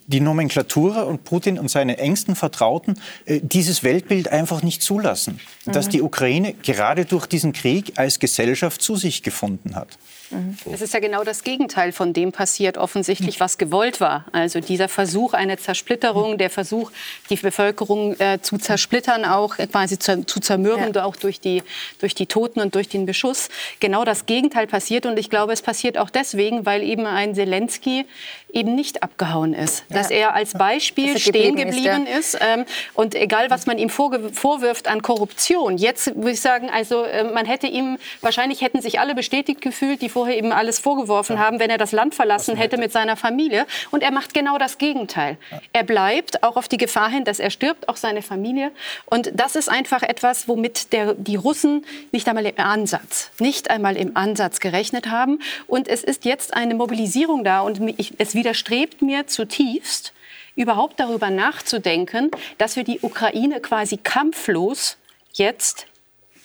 [0.08, 5.72] die Nomenklatur und Putin und seine engsten Vertrauten äh, dieses Weltbild einfach nicht zulassen, mhm.
[5.72, 10.00] dass die Ukraine gerade durch diesen Krieg als Gesellschaft zu sich gefunden hat.
[10.32, 10.58] Mhm.
[10.72, 14.26] Es ist ja genau das Gegenteil von dem passiert, offensichtlich, was gewollt war.
[14.32, 16.92] Also dieser Versuch einer Zersplitterung, der Versuch,
[17.30, 21.06] die Bevölkerung äh, zu zersplittern, auch quasi zu, zu zermürben, ja.
[21.06, 21.64] auch durch die,
[22.00, 23.50] durch die Toten und durch den Beschuss.
[23.80, 25.06] Genau das Gegenteil passiert.
[25.06, 28.06] Und ich glaube, es passiert auch deswegen, weil eben ein Zelensky
[28.52, 29.84] eben nicht abgehauen ist.
[29.90, 29.98] Ja.
[29.98, 32.36] Dass er als Beispiel er stehen geblieben ist.
[32.36, 37.04] ist ähm, und egal, was man ihm vorwirft an Korruption, jetzt würde ich sagen, also
[37.04, 41.36] äh, man hätte ihm, wahrscheinlich hätten sich alle bestätigt gefühlt, die vorher eben alles vorgeworfen
[41.36, 41.42] ja.
[41.44, 43.66] haben, wenn er das Land verlassen hätte mit seiner Familie.
[43.92, 45.38] Und er macht genau das Gegenteil.
[45.52, 45.62] Ja.
[45.74, 48.72] Er bleibt auch auf die Gefahr hin, dass er stirbt, auch seine Familie.
[49.06, 53.96] Und das ist einfach etwas, womit der, die Russen nicht einmal im Ansatz, nicht einmal
[53.96, 55.40] im Ansatz gerechnet haben.
[55.68, 60.14] Und es ist jetzt eine Mobilisierung da und ich, es widerstrebt mir zutiefst,
[60.56, 64.98] überhaupt darüber nachzudenken, dass wir die Ukraine quasi kampflos
[65.34, 65.88] jetzt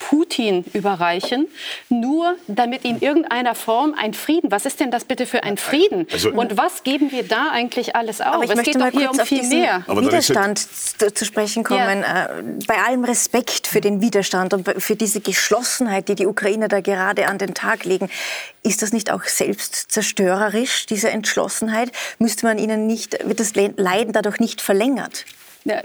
[0.09, 1.47] Putin überreichen,
[1.89, 4.51] nur damit in irgendeiner Form ein Frieden.
[4.51, 6.07] Was ist denn das bitte für ein Frieden?
[6.13, 8.35] Also, und was geben wir da eigentlich alles auf?
[8.35, 9.83] Aber ich es möchte geht mal doch hier um viel mehr.
[9.89, 12.03] Widerstand zu sprechen kommen.
[12.03, 12.27] Ja.
[12.27, 16.81] Äh, bei allem Respekt für den Widerstand und für diese Geschlossenheit, die die Ukrainer da
[16.81, 18.11] gerade an den Tag legen,
[18.63, 21.91] ist das nicht auch selbst zerstörerisch, diese Entschlossenheit?
[22.19, 25.25] Müsste man ihnen nicht, wird das Leiden dadurch nicht verlängert?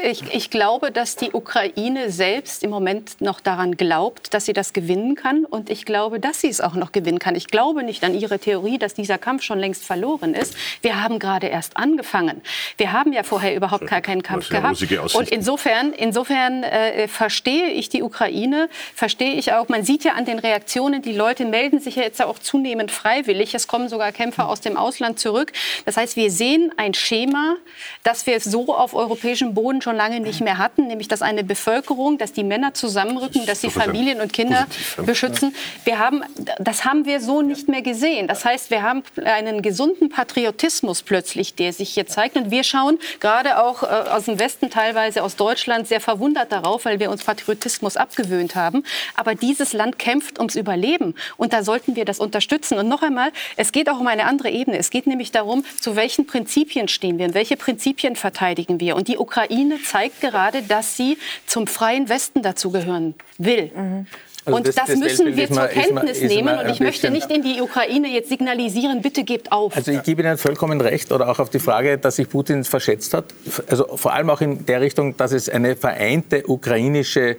[0.04, 4.74] Ich, ich, glaube, dass die Ukraine selbst im Moment noch daran glaubt, dass sie das
[4.74, 5.46] gewinnen kann.
[5.46, 7.34] Und ich glaube, dass sie es auch noch gewinnen kann.
[7.36, 10.54] Ich glaube nicht an Ihre Theorie, dass dieser Kampf schon längst verloren ist.
[10.82, 12.42] Wir haben gerade erst angefangen.
[12.76, 14.82] Wir haben ja vorher überhaupt gar keinen Kampf gehabt.
[15.16, 20.26] Und insofern, insofern äh, verstehe ich die Ukraine, verstehe ich auch, man sieht ja an
[20.26, 23.56] den Reaktionen, die Leute melden sich ja jetzt auch zunehmend freiwillig.
[23.56, 25.54] Es kommen sogar Kämpfer aus dem Ausland zurück.
[25.86, 27.56] Das heißt, wir sehen ein Schema,
[28.04, 31.44] das wir so auf europäischem Boden Boden schon lange nicht mehr hatten, nämlich dass eine
[31.44, 34.66] Bevölkerung, dass die Männer zusammenrücken, dass sie Familien und Kinder
[35.06, 35.54] beschützen.
[35.84, 36.24] Wir haben,
[36.58, 38.28] das haben wir so nicht mehr gesehen.
[38.28, 42.36] Das heißt, wir haben einen gesunden Patriotismus plötzlich, der sich hier zeigt.
[42.36, 46.86] Und wir schauen gerade auch äh, aus dem Westen, teilweise aus Deutschland, sehr verwundert darauf,
[46.86, 48.84] weil wir uns Patriotismus abgewöhnt haben.
[49.14, 51.14] Aber dieses Land kämpft ums Überleben.
[51.38, 52.80] Und da sollten wir das unterstützen.
[52.80, 54.80] Und noch einmal, es geht auch um eine andere Ebene.
[54.80, 58.96] Es geht nämlich darum, zu welchen Prinzipien stehen wir und welche Prinzipien verteidigen wir.
[58.96, 63.72] Und die Ukraine Ukraine zeigt gerade, dass sie zum freien Westen dazugehören will.
[63.76, 64.08] Mhm.
[64.46, 66.58] Also und das, das, das müssen wir zur Kenntnis nehmen.
[66.58, 69.76] Und ich möchte nicht in die Ukraine jetzt signalisieren, bitte gebt auf.
[69.76, 73.14] Also ich gebe Ihnen vollkommen recht oder auch auf die Frage, dass sich Putin verschätzt
[73.14, 73.26] hat.
[73.68, 77.38] Also vor allem auch in der Richtung, dass es eine vereinte ukrainische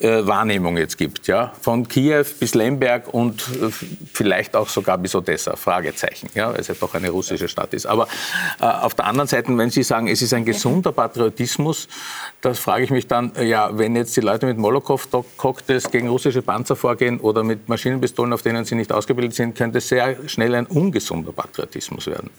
[0.00, 1.26] äh, Wahrnehmung jetzt gibt.
[1.26, 1.52] Ja?
[1.60, 3.70] Von Kiew bis Lemberg und äh,
[4.12, 5.56] vielleicht auch sogar bis Odessa.
[5.56, 6.28] Fragezeichen.
[6.34, 6.52] Ja?
[6.52, 7.86] Weil es ja doch eine russische Stadt ist.
[7.86, 8.08] Aber
[8.60, 11.88] äh, auf der anderen Seite, wenn Sie sagen, es ist ein gesunder Patriotismus,
[12.40, 16.76] das frage ich mich dann, ja, wenn jetzt die Leute mit Molokow-Cocktails gegen russische Panzer
[16.76, 21.32] vorgehen oder mit Maschinenpistolen, auf denen sie nicht ausgebildet sind, könnte sehr schnell ein ungesunder
[21.32, 22.30] Patriotismus werden.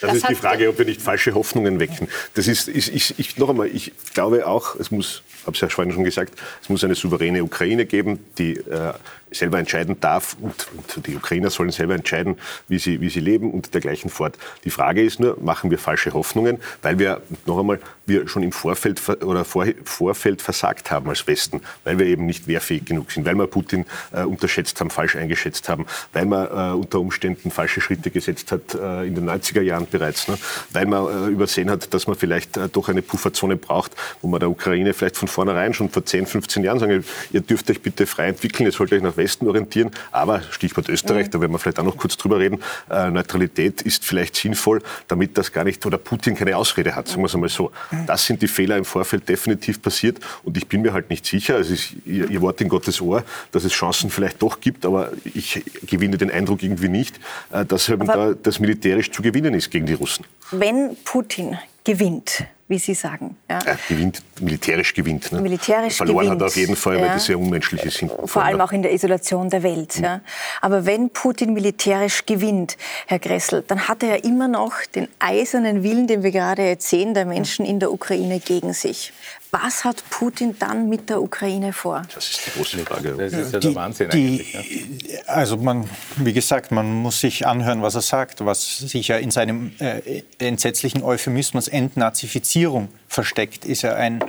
[0.00, 2.08] Das, das ist die Frage, ob wir nicht falsche Hoffnungen wecken.
[2.34, 5.68] Das ist, ist, ist ich, noch einmal, ich glaube auch, es muss, habe es ja
[5.68, 6.32] vorhin schon gesagt,
[6.62, 8.92] es muss eine souveräne Ukraine geben, die äh,
[9.32, 12.36] selber entscheiden darf und, und, die Ukrainer sollen selber entscheiden,
[12.68, 14.36] wie sie, wie sie leben und dergleichen fort.
[14.64, 18.52] Die Frage ist nur, machen wir falsche Hoffnungen, weil wir, noch einmal, wir schon im
[18.52, 23.24] Vorfeld oder Vor, Vorfeld versagt haben als Westen, weil wir eben nicht wehrfähig genug sind,
[23.24, 27.80] weil wir Putin äh, unterschätzt haben, falsch eingeschätzt haben, weil man äh, unter Umständen falsche
[27.80, 30.38] Schritte gesetzt hat äh, in den 90er Jahren bereits, ne?
[30.72, 33.92] weil man äh, übersehen hat, dass man vielleicht äh, doch eine Pufferzone braucht,
[34.22, 35.39] wo man der Ukraine vielleicht von vornherein
[35.72, 39.02] schon vor 10, 15 Jahren sagen, ihr dürft euch bitte frei entwickeln, ihr sollt euch
[39.02, 39.90] nach Westen orientieren.
[40.12, 41.30] Aber Stichwort Österreich, mhm.
[41.30, 42.60] da werden wir vielleicht auch noch kurz drüber reden.
[42.90, 47.22] Äh, Neutralität ist vielleicht sinnvoll, damit das gar nicht oder Putin keine Ausrede hat, sagen
[47.22, 47.72] wir es einmal so.
[47.90, 48.06] Mhm.
[48.06, 51.58] Das sind die Fehler im Vorfeld definitiv passiert und ich bin mir halt nicht sicher,
[51.58, 55.12] es ist Ihr, Ihr Wort in Gottes Ohr, dass es Chancen vielleicht doch gibt, aber
[55.34, 57.18] ich gewinne den Eindruck irgendwie nicht,
[57.52, 60.24] äh, dass eben da das militärisch zu gewinnen ist gegen die Russen.
[60.50, 63.36] Wenn Putin gewinnt, wie Sie sagen.
[63.50, 63.58] Ja.
[63.64, 65.30] Er gewinnt, militärisch gewinnt.
[65.32, 65.40] Ne?
[65.40, 67.02] Militärisch Verloren gewinnt, hat er auf jeden Fall, ja.
[67.02, 68.04] weil das sehr unmenschlich ist.
[68.24, 69.98] Vor allem auch in der Isolation der Welt.
[69.98, 70.04] Mhm.
[70.04, 70.20] Ja.
[70.60, 75.82] Aber wenn Putin militärisch gewinnt, Herr Gressel, dann hat er ja immer noch den eisernen
[75.82, 79.12] Willen, den wir gerade jetzt sehen, der Menschen in der Ukraine gegen sich.
[79.52, 82.02] Was hat Putin dann mit der Ukraine vor?
[82.14, 83.14] Das ist die große Frage.
[83.16, 84.52] Das ist ja der Wahnsinn die, eigentlich.
[84.52, 85.22] Ja.
[85.26, 89.32] Also man, wie gesagt, man muss sich anhören, was er sagt, was sich ja in
[89.32, 92.59] seinem äh, entsetzlichen Euphemismus Entnazifizierung
[93.08, 94.24] versteckt, ist ja ein,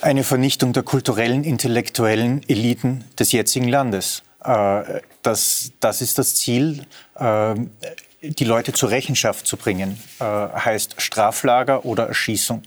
[0.00, 4.22] eine Vernichtung der kulturellen, intellektuellen Eliten des jetzigen Landes.
[4.44, 6.86] Äh, das, das ist das Ziel.
[7.16, 7.54] Äh,
[8.22, 12.62] die Leute zur Rechenschaft zu bringen, äh, heißt Straflager oder Erschießung.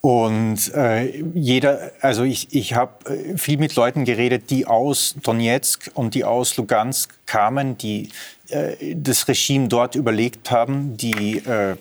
[0.00, 6.14] Und äh, jeder, also ich, ich habe viel mit Leuten geredet, die aus Donetsk und
[6.14, 8.10] die aus Lugansk kamen, die
[8.48, 11.74] äh, das Regime dort überlegt haben, die, äh,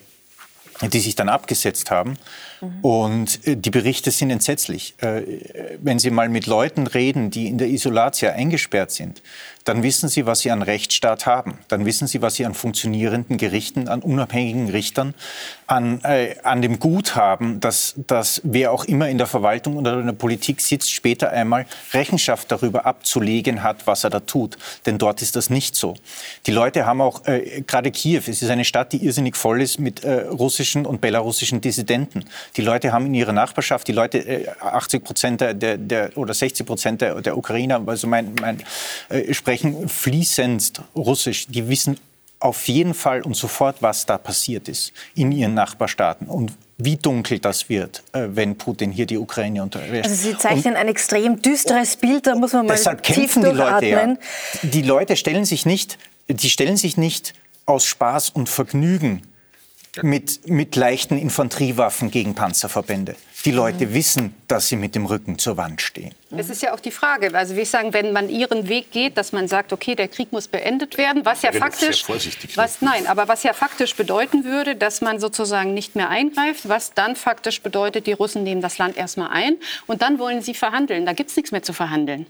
[0.81, 2.17] die sich dann abgesetzt haben.
[2.61, 2.79] Mhm.
[2.81, 4.95] Und äh, die Berichte sind entsetzlich.
[5.01, 5.23] Äh,
[5.81, 9.21] wenn Sie mal mit Leuten reden, die in der Isolatia eingesperrt sind,
[9.65, 11.57] dann wissen Sie, was Sie an Rechtsstaat haben.
[11.67, 15.15] Dann wissen Sie, was Sie an funktionierenden Gerichten, an unabhängigen Richtern,
[15.65, 19.99] an, äh, an dem Gut haben, dass, dass wer auch immer in der Verwaltung oder
[19.99, 24.57] in der Politik sitzt, später einmal Rechenschaft darüber abzulegen hat, was er da tut.
[24.85, 25.95] Denn dort ist das nicht so.
[26.45, 29.79] Die Leute haben auch, äh, gerade Kiew, es ist eine Stadt, die irrsinnig voll ist
[29.79, 32.25] mit äh, russischen und belarussischen Dissidenten.
[32.55, 36.67] Die Leute haben in ihrer Nachbarschaft, die Leute, 80 äh, Prozent der, der, oder 60
[36.67, 38.61] Prozent der, der Ukrainer, also mein, mein
[39.09, 39.54] äh, sprechen
[39.87, 41.47] fließend Russisch.
[41.47, 41.97] Die wissen
[42.39, 47.39] auf jeden Fall und sofort, was da passiert ist in ihren Nachbarstaaten und wie dunkel
[47.39, 50.09] das wird, äh, wenn Putin hier die Ukraine unterwäscht.
[50.09, 53.49] Also Sie zeichnen und ein extrem düsteres Bild, da muss man mal deshalb kämpfen die
[53.51, 54.17] Leute ja.
[54.61, 55.97] Die Leute stellen sich nicht,
[56.27, 57.33] die stellen sich nicht
[57.65, 59.21] aus Spaß und Vergnügen
[60.03, 63.15] mit, mit leichten Infanteriewaffen gegen Panzerverbände.
[63.45, 63.93] Die Leute mhm.
[63.93, 66.13] wissen, dass sie mit dem Rücken zur Wand stehen.
[66.35, 69.31] Es ist ja auch die Frage, also wir sagen, wenn man ihren Weg geht, dass
[69.31, 72.15] man sagt, okay, der Krieg muss beendet werden, was ja faktisch, ne?
[72.55, 76.93] was nein, aber was ja faktisch bedeuten würde, dass man sozusagen nicht mehr eingreift, was
[76.93, 81.05] dann faktisch bedeutet, die Russen nehmen das Land erstmal ein und dann wollen sie verhandeln.
[81.05, 82.25] Da gibt es nichts mehr zu verhandeln.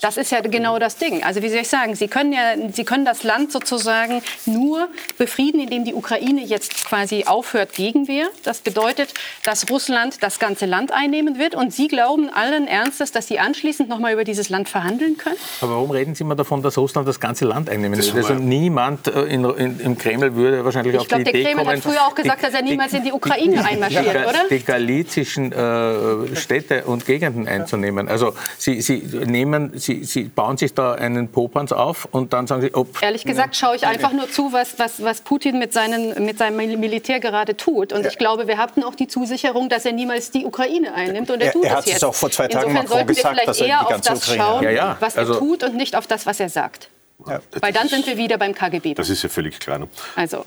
[0.00, 1.22] Das ist ja genau das Ding.
[1.22, 4.88] Also wie soll ich sagen, Sie können ja, Sie können das Land sozusagen nur
[5.18, 8.26] befrieden, indem die Ukraine jetzt quasi aufhört Gegenwehr.
[8.42, 11.54] Das bedeutet, dass Russland das ganze Land einnehmen wird.
[11.54, 15.36] Und Sie glauben allen Ernstes, dass Sie anschließend noch mal über dieses Land verhandeln können?
[15.60, 18.14] Aber warum reden Sie immer davon, dass Russland das ganze Land einnehmen wird?
[18.14, 21.48] Also niemand äh, in, in, im Kreml würde wahrscheinlich ich auf glaub, die Idee kommen...
[21.48, 23.64] Ich glaube, der Kreml hat früher auch gesagt, die, dass er niemals in die Ukraine
[23.64, 24.48] einmarschiert, die, oder?
[24.50, 28.08] Die galizischen äh, Städte und Gegenden einzunehmen.
[28.08, 32.60] Also Sie, Sie nehmen Sie, Sie bauen sich da einen Popanz auf und dann sagen
[32.60, 33.00] Sie, ob.
[33.02, 36.56] Ehrlich gesagt schaue ich einfach nur zu, was, was, was Putin mit, seinen, mit seinem
[36.56, 37.92] Militär gerade tut.
[37.92, 41.30] Und ich glaube, wir hatten auch die Zusicherung, dass er niemals die Ukraine einnimmt.
[41.30, 41.96] Und er, tut er das jetzt.
[41.96, 44.42] Es auch vor zwei Tagen Insofern sollten wir vielleicht dass er eher auf das Ukraine
[44.42, 44.96] schauen, ja, ja.
[45.00, 46.90] was also, er tut und nicht auf das, was er sagt.
[47.26, 48.94] Ja, Weil dann sind wir wieder beim KGB.
[48.94, 49.78] Das ist ja völlig klar.
[49.78, 49.88] Ne?
[50.16, 50.44] Also.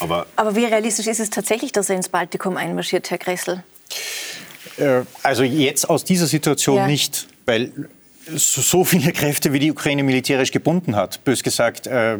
[0.00, 3.62] Aber, Aber wie realistisch ist es tatsächlich, dass er ins Baltikum einmarschiert, Herr Gressel?
[4.78, 6.86] Äh, also jetzt aus dieser Situation ja.
[6.86, 7.88] nicht, weil
[8.34, 11.86] so viele Kräfte, wie die Ukraine militärisch gebunden hat, bös gesagt.
[11.86, 12.18] Äh,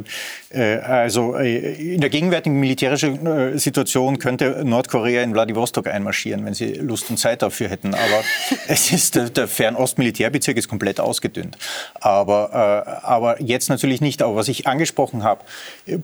[0.61, 6.75] also äh, in der gegenwärtigen militärischen äh, Situation könnte Nordkorea in Vladivostok einmarschieren, wenn sie
[6.75, 7.95] Lust und Zeit dafür hätten.
[7.95, 8.23] Aber
[8.69, 11.57] es ist der, Fernost-Militärbezirk ist komplett ausgedünnt.
[11.95, 12.51] Aber,
[12.93, 14.23] äh, aber jetzt natürlich nicht.
[14.23, 15.43] Aber was ich angesprochen habe,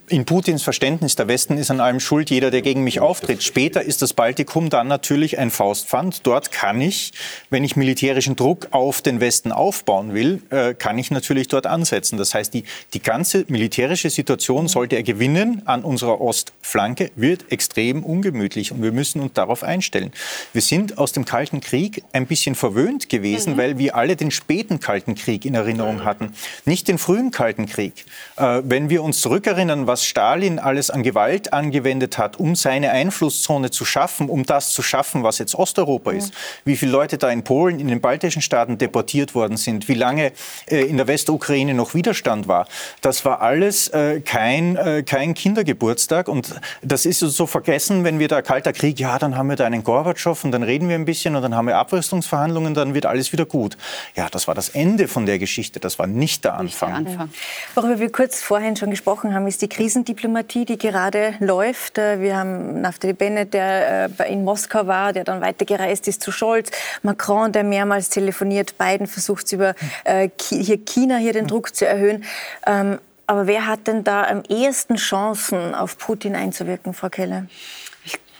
[0.08, 3.42] in Putins Verständnis, der Westen ist an allem schuld, jeder, der gegen mich auftritt.
[3.42, 6.26] Später ist das Baltikum dann natürlich ein Faustpfand.
[6.26, 7.12] Dort kann ich,
[7.50, 11.66] wenn ich militärischen Druck auf den Westen aufbaue, aufbauen will, äh, kann ich natürlich dort
[11.66, 12.16] ansetzen.
[12.16, 18.04] Das heißt, die, die ganze militärische Situation, sollte er gewinnen an unserer Ostflanke, wird extrem
[18.04, 20.12] ungemütlich und wir müssen uns darauf einstellen.
[20.52, 23.56] Wir sind aus dem Kalten Krieg ein bisschen verwöhnt gewesen, mhm.
[23.58, 26.32] weil wir alle den späten Kalten Krieg in Erinnerung hatten,
[26.64, 28.04] nicht den frühen Kalten Krieg.
[28.36, 33.70] Äh, wenn wir uns zurückerinnern, was Stalin alles an Gewalt angewendet hat, um seine Einflusszone
[33.70, 36.18] zu schaffen, um das zu schaffen, was jetzt Osteuropa mhm.
[36.18, 36.32] ist,
[36.64, 40.32] wie viele Leute da in Polen, in den baltischen Staaten deportiert worden sind, wie lange
[40.66, 42.66] äh, in der Westukraine noch Widerstand war.
[43.00, 46.28] Das war alles äh, kein, äh, kein Kindergeburtstag.
[46.28, 49.66] Und das ist so vergessen, wenn wir da Kalter Krieg, ja, dann haben wir da
[49.66, 53.06] einen Gorbatschow und dann reden wir ein bisschen und dann haben wir Abrüstungsverhandlungen, dann wird
[53.06, 53.76] alles wieder gut.
[54.14, 55.80] Ja, das war das Ende von der Geschichte.
[55.80, 57.02] Das war nicht der Anfang.
[57.02, 57.30] Nicht der Anfang.
[57.74, 61.96] Worüber wir kurz vorhin schon gesprochen haben, ist die Krisendiplomatie, die gerade läuft.
[61.98, 66.70] Wir haben Naftali Bennett, der in Moskau war, der dann weitergereist ist zu Scholz.
[67.02, 68.78] Macron, der mehrmals telefoniert.
[68.78, 72.24] Biden versucht es über äh, hier China hier den Druck zu erhöhen.
[72.66, 77.46] Ähm, aber wer hat denn da am ehesten Chancen, auf Putin einzuwirken, Frau Keller?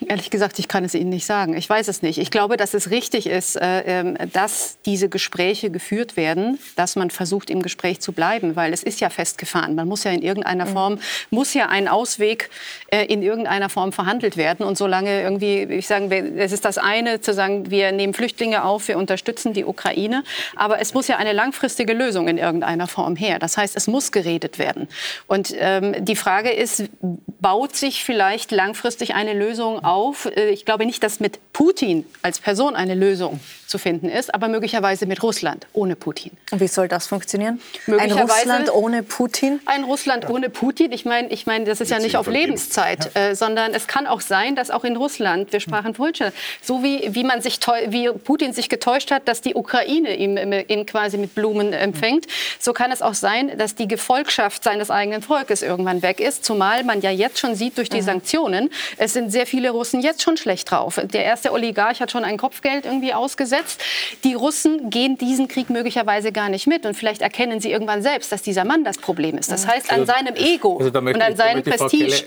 [0.08, 1.56] Ehrlich gesagt, ich kann es Ihnen nicht sagen.
[1.56, 2.18] Ich weiß es nicht.
[2.18, 7.10] Ich glaube, dass es richtig ist, äh, ähm, dass diese Gespräche geführt werden, dass man
[7.10, 9.74] versucht, im Gespräch zu bleiben, weil es ist ja festgefahren.
[9.74, 10.72] Man muss ja in irgendeiner mhm.
[10.72, 10.98] Form,
[11.30, 12.50] muss ja ein Ausweg
[12.88, 14.64] äh, in irgendeiner Form verhandelt werden.
[14.64, 18.88] Und solange irgendwie, ich sage, es ist das eine, zu sagen, wir nehmen Flüchtlinge auf,
[18.88, 20.24] wir unterstützen die Ukraine,
[20.56, 23.38] aber es muss ja eine langfristige Lösung in irgendeiner Form her.
[23.38, 24.88] Das heißt, es muss geredet werden.
[25.26, 29.91] Und ähm, die Frage ist, baut sich vielleicht langfristig eine Lösung auf.
[30.36, 34.48] Äh, ich glaube nicht, dass mit Putin als Person eine Lösung zu finden ist, aber
[34.48, 36.32] möglicherweise mit Russland ohne Putin.
[36.50, 37.60] Und wie soll das funktionieren?
[37.86, 39.60] Ein Russland ohne Putin?
[39.66, 40.92] Ein Russland ohne Putin.
[40.92, 43.28] Ich meine, ich meine, das ist ja nicht auf Lebenszeit, ja.
[43.28, 46.82] äh, sondern es kann auch sein, dass auch in Russland, wir sprachen vorhin schon, so
[46.82, 51.16] wie, wie man sich wie Putin sich getäuscht hat, dass die Ukraine ihn, ihn quasi
[51.16, 52.26] mit Blumen empfängt,
[52.58, 56.44] so kann es auch sein, dass die Gefolgschaft seines eigenen Volkes irgendwann weg ist.
[56.44, 58.06] Zumal man ja jetzt schon sieht durch die mhm.
[58.06, 61.00] Sanktionen, es sind sehr viele Russen jetzt schon schlecht drauf.
[61.02, 63.82] Der erste Oligarch hat schon ein Kopfgeld irgendwie ausgesetzt.
[64.24, 68.32] Die Russen gehen diesen Krieg möglicherweise gar nicht mit und vielleicht erkennen sie irgendwann selbst,
[68.32, 69.50] dass dieser Mann das Problem ist.
[69.50, 72.24] Das heißt, an also, seinem Ego also und an seinem Prestige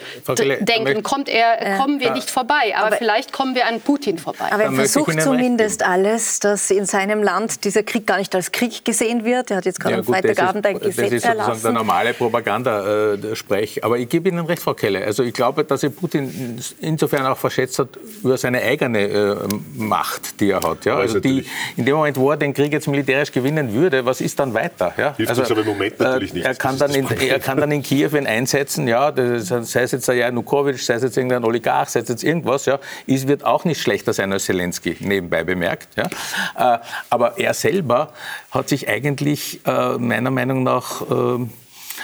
[0.62, 2.74] denken kommt er, kommen wir nicht vorbei.
[2.76, 4.52] Aber, aber, vielleicht kommen wir an Putin vorbei.
[4.52, 8.86] Aber er versucht zumindest alles, dass in seinem Land dieser Krieg gar nicht als Krieg
[8.86, 9.52] gesehen wird.
[9.52, 11.24] Er hat jetzt gerade ja, am Freitagabend ein Gesetz erlassen.
[11.24, 13.84] Das ist sozusagen der normale Propagandasprech.
[13.84, 15.04] Aber ich gebe Ihnen recht, Frau Kelle.
[15.04, 17.90] Also ich glaube, dass er Putin insofern auch verschätzt hat
[18.24, 19.36] über seine eigene äh,
[19.76, 20.86] Macht, die er hat.
[20.86, 20.98] Ja?
[20.98, 21.46] Also die,
[21.78, 24.94] in dem Moment, wo er den Krieg jetzt militärisch gewinnen würde, was ist dann weiter?
[24.98, 25.16] Ja?
[25.16, 26.46] Hilft also, uns aber im Moment natürlich nicht.
[26.46, 29.92] Er kann, dann in, er kann dann in Kiew ihn einsetzen, ja, das, sei es
[29.92, 33.44] jetzt der Janukowitsch, sei es jetzt irgendein Oligarch, sei es jetzt irgendwas, ja, ist, wird
[33.44, 35.90] auch nicht schlechter sein als Zelensky, nebenbei bemerkt.
[35.96, 36.76] Ja?
[36.76, 36.80] Äh,
[37.10, 38.14] aber er selber
[38.52, 41.46] hat sich eigentlich äh, meiner Meinung nach äh,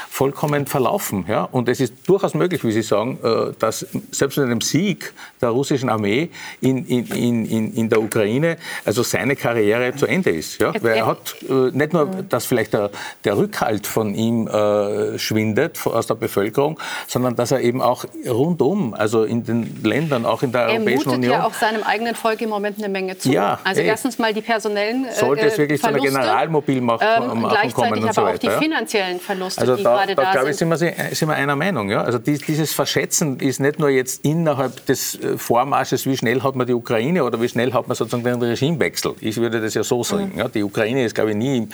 [0.09, 1.25] vollkommen verlaufen.
[1.27, 1.43] Ja?
[1.51, 5.49] Und es ist durchaus möglich, wie Sie sagen, äh, dass selbst mit einem Sieg der
[5.49, 6.29] russischen Armee
[6.61, 10.61] in, in, in, in der Ukraine, also seine Karriere zu Ende ist.
[10.61, 10.73] Ja?
[10.81, 12.91] Weil er hat äh, nicht nur, dass vielleicht der,
[13.23, 18.93] der Rückhalt von ihm äh, schwindet aus der Bevölkerung, sondern dass er eben auch rundum,
[18.93, 21.33] also in den Ländern, auch in der er Europäischen Union.
[21.33, 23.31] Er ja auch seinem eigenen Volk im Moment eine Menge zu.
[23.31, 27.07] Ja, also ey, erstens mal die personellen äh, Sollte es wirklich Verluste, zu einer Generalmobilmachung
[27.07, 28.21] ähm, kommen und so weiter.
[28.21, 30.77] aber auch die finanziellen Verluste, also die da, gerade da, da glaube ich, sind wir,
[30.77, 31.89] sind wir einer Meinung.
[31.89, 32.03] Ja?
[32.03, 36.67] Also dieses Verschätzen ist nicht nur jetzt innerhalb des äh, Vormarsches, wie schnell hat man
[36.67, 39.15] die Ukraine oder wie schnell hat man sozusagen den Regimewechsel.
[39.19, 40.31] Ich würde das ja so sagen.
[40.33, 40.39] Mhm.
[40.39, 40.47] Ja?
[40.47, 41.67] Die Ukraine ist, glaube ich, nie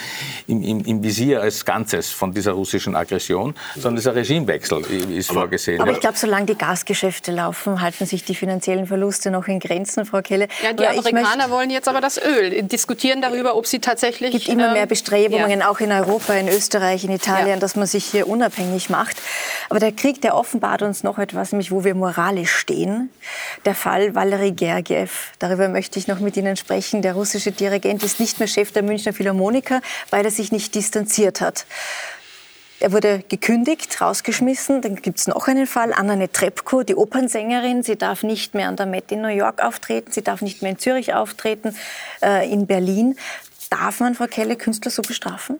[0.47, 5.41] im, im, im, Visier als Ganzes von dieser russischen Aggression, sondern dieser Regimewechsel ist aber,
[5.41, 5.81] vorgesehen.
[5.81, 5.95] Aber ja.
[5.95, 10.21] ich glaube, solange die Gasgeschäfte laufen, halten sich die finanziellen Verluste noch in Grenzen, Frau
[10.21, 10.47] Kelle.
[10.63, 14.33] Ja, die aber Amerikaner wollen jetzt aber das Öl, diskutieren darüber, ob sie tatsächlich...
[14.33, 15.69] Es gibt immer mehr ähm, Bestrebungen, ja.
[15.69, 19.17] auch in Europa, in Österreich, in Italien, dass man sich hier unabhängig abhängig macht.
[19.69, 23.09] Aber der Krieg, der offenbart uns noch etwas, nämlich wo wir moralisch stehen.
[23.65, 27.01] Der Fall Valery Gergiev, darüber möchte ich noch mit Ihnen sprechen.
[27.01, 31.41] Der russische Dirigent ist nicht mehr Chef der Münchner Philharmoniker, weil er sich nicht distanziert
[31.41, 31.65] hat.
[32.79, 34.81] Er wurde gekündigt, rausgeschmissen.
[34.81, 35.93] Dann gibt es noch einen Fall.
[35.93, 40.11] Anna Netrebko, die Opernsängerin, sie darf nicht mehr an der Met in New York auftreten,
[40.11, 41.75] sie darf nicht mehr in Zürich auftreten,
[42.21, 43.15] äh, in Berlin.
[43.71, 45.59] Darf man, Frau Kelle, Künstler so bestrafen?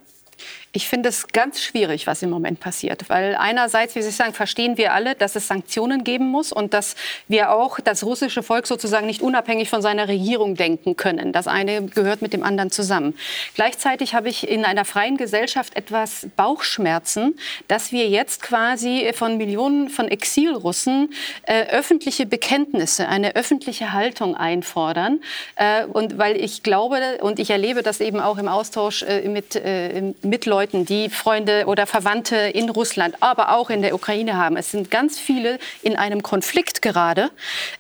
[0.74, 4.78] Ich finde es ganz schwierig, was im Moment passiert, weil einerseits, wie Sie sagen, verstehen
[4.78, 6.96] wir alle, dass es Sanktionen geben muss und dass
[7.30, 11.32] wir auch das russische Volk sozusagen nicht unabhängig von seiner Regierung denken können.
[11.32, 13.18] Das eine gehört mit dem anderen zusammen.
[13.56, 17.40] Gleichzeitig habe ich in einer freien Gesellschaft etwas Bauchschmerzen,
[17.70, 21.14] dass wir jetzt quasi von Millionen von Exilrussen
[21.44, 25.22] äh, öffentliche Bekenntnisse, eine öffentliche Haltung einfordern.
[25.56, 29.56] Äh, und weil ich glaube und ich erlebe das eben auch im Austausch äh, mit,
[29.56, 34.38] äh, mit Leuten, Leuten, die Freunde oder Verwandte in Russland, aber auch in der Ukraine
[34.38, 34.58] haben.
[34.58, 37.30] Es sind ganz viele in einem Konflikt gerade.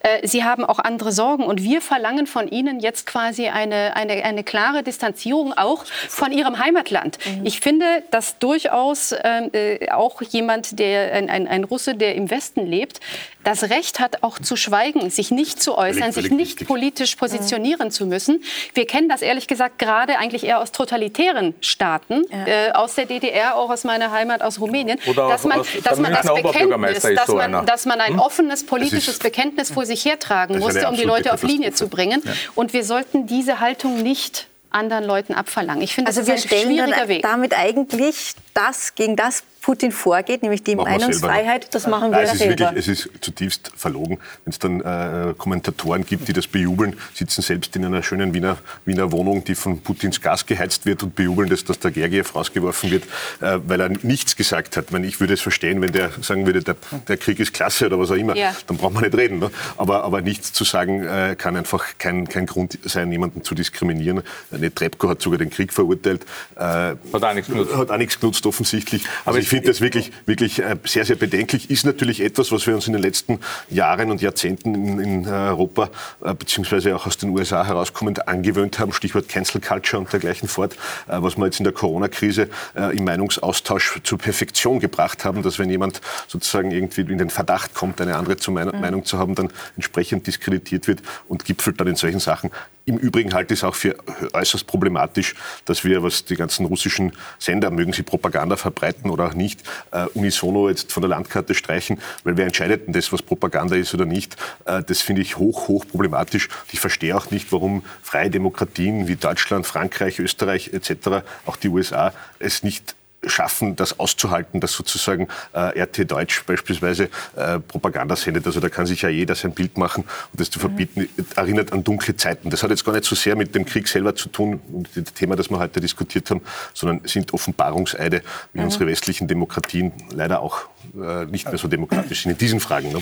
[0.01, 4.23] Äh, sie haben auch andere Sorgen und wir verlangen von ihnen jetzt quasi eine, eine,
[4.23, 7.17] eine klare Distanzierung auch von ihrem Heimatland.
[7.25, 7.47] Mhm.
[7.47, 12.29] Ich finde, dass durchaus ähm, äh, auch jemand, der ein, ein, ein Russe, der im
[12.29, 12.99] Westen lebt,
[13.47, 17.91] das Recht hat, auch zu schweigen, sich nicht zu äußern, sich nicht politisch positionieren mhm.
[17.91, 18.43] zu müssen.
[18.73, 22.45] Wir kennen das ehrlich gesagt gerade eigentlich eher aus totalitären Staaten, ja.
[22.45, 26.11] äh, aus der DDR, auch aus meiner Heimat, aus Rumänien, Oder dass man, dass man
[26.11, 28.19] das Bekenntnis, dass, so man, dass man ein hm?
[28.19, 32.21] offenes politisches Bekenntnis vor sich hertragen musste, um die Leute auf Linie zu bringen.
[32.25, 32.33] Ja.
[32.55, 35.81] Und wir sollten diese Haltung nicht anderen Leuten abverlangen.
[35.83, 37.21] Ich finde, also das ist ein schwieriger Weg.
[37.21, 42.29] damit eigentlich das gegen das Putin vorgeht, nämlich die machen Meinungsfreiheit, das machen wir Nein,
[42.31, 42.71] es selber.
[42.71, 47.41] Wirklich, es ist zutiefst verlogen, wenn es dann äh, Kommentatoren gibt, die das bejubeln, sitzen
[47.41, 51.49] selbst in einer schönen Wiener, Wiener Wohnung, die von Putins Gas geheizt wird und bejubeln,
[51.49, 53.03] dass, dass der Gergiev rausgeworfen wird,
[53.41, 54.85] äh, weil er nichts gesagt hat.
[54.85, 57.87] Ich, meine, ich würde es verstehen, wenn der sagen würde, der, der, Krieg ist klasse
[57.87, 58.55] oder was auch immer, ja.
[58.67, 59.39] dann braucht man nicht reden.
[59.39, 59.51] Ne?
[59.75, 64.23] Aber, aber nichts zu sagen äh, kann einfach kein, kein Grund sein, jemanden zu diskriminieren.
[64.49, 66.25] Eine Trebko hat sogar den Krieg verurteilt.
[66.55, 67.75] Äh, hat auch nichts genutzt.
[67.75, 69.03] Hat auch nichts genutzt offensichtlich.
[69.25, 71.69] Aber also ich finde das wirklich, wirklich äh, sehr, sehr bedenklich.
[71.69, 73.39] Ist natürlich etwas, was wir uns in den letzten
[73.69, 75.89] Jahren und Jahrzehnten in, in äh, Europa
[76.23, 78.93] äh, beziehungsweise auch aus den USA herauskommend angewöhnt haben.
[78.93, 80.75] Stichwort Cancel Culture und dergleichen fort,
[81.07, 82.49] was wir jetzt in der Corona-Krise
[82.93, 87.99] im Meinungsaustausch zur Perfektion gebracht haben, dass wenn jemand sozusagen irgendwie in den Verdacht kommt,
[88.01, 88.79] eine andere mhm.
[88.79, 92.51] Meinung zu haben, dann entsprechend diskreditiert wird und gipfelt dann in solchen Sachen.
[92.87, 93.97] Im Übrigen halte ich es auch für
[94.31, 95.35] äußerst problematisch,
[95.65, 99.61] dass wir, was die ganzen russischen Sender, mögen sie Propaganda verbreiten oder auch nicht,
[99.91, 104.05] äh, unisono jetzt von der Landkarte streichen, weil wer entscheidet das, was Propaganda ist oder
[104.05, 104.37] nicht?
[104.63, 106.47] Äh, das finde ich hoch, hoch problematisch.
[106.71, 112.13] Ich verstehe auch nicht, warum freie Demokratien wie Deutschland, Frankreich, Österreich etc., auch die USA,
[112.39, 118.45] es nicht schaffen, das auszuhalten, dass sozusagen äh, RT Deutsch beispielsweise äh, Propaganda sendet.
[118.45, 121.83] Also da kann sich ja jeder sein Bild machen und das zu verbieten, erinnert an
[121.83, 122.49] dunkle Zeiten.
[122.49, 124.61] Das hat jetzt gar nicht so sehr mit dem Krieg selber zu tun,
[124.95, 126.41] das Thema, das wir heute diskutiert haben,
[126.73, 128.21] sondern sind Offenbarungseide,
[128.53, 128.65] wie mhm.
[128.65, 132.91] unsere westlichen Demokratien leider auch äh, nicht mehr so demokratisch sind in diesen Fragen.
[132.91, 132.99] Ne?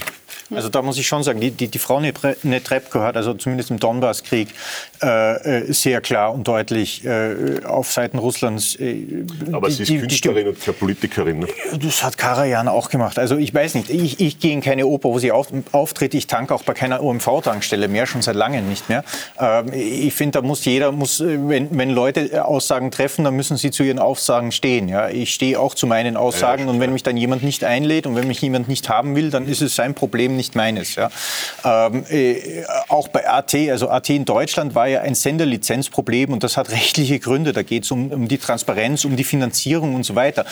[0.53, 3.79] Also da muss ich schon sagen, die, die, die Frau Netrebko hat also zumindest im
[3.79, 4.49] Donbasskrieg
[5.01, 8.75] äh, äh, sehr klar und deutlich äh, auf Seiten Russlands.
[8.75, 11.39] Äh, Aber die, sie ist Künstlerin und keine Politikerin.
[11.39, 11.47] Ne?
[11.81, 13.17] Das hat Karajan auch gemacht.
[13.17, 16.13] Also ich weiß nicht, ich, ich gehe in keine Oper, wo sie auf, auftritt.
[16.13, 19.03] Ich tanke auch bei keiner OMV-Tankstelle mehr, schon seit langem nicht mehr.
[19.39, 23.71] Ähm, ich finde, da muss jeder, muss, wenn, wenn Leute Aussagen treffen, dann müssen sie
[23.71, 24.87] zu ihren Aussagen stehen.
[24.87, 25.09] Ja?
[25.09, 28.15] Ich stehe auch zu meinen Aussagen ja, und wenn mich dann jemand nicht einlädt und
[28.15, 30.95] wenn mich jemand nicht haben will, dann ist es sein Problem, nicht meines.
[30.95, 31.09] Ja?
[31.63, 36.57] Ähm, äh, auch bei AT, also AT in Deutschland war ja ein Senderlizenzproblem und das
[36.57, 37.53] hat rechtliche Gründe.
[37.53, 40.45] Da geht es um, um die Transparenz, um die Finanzierung und so weiter.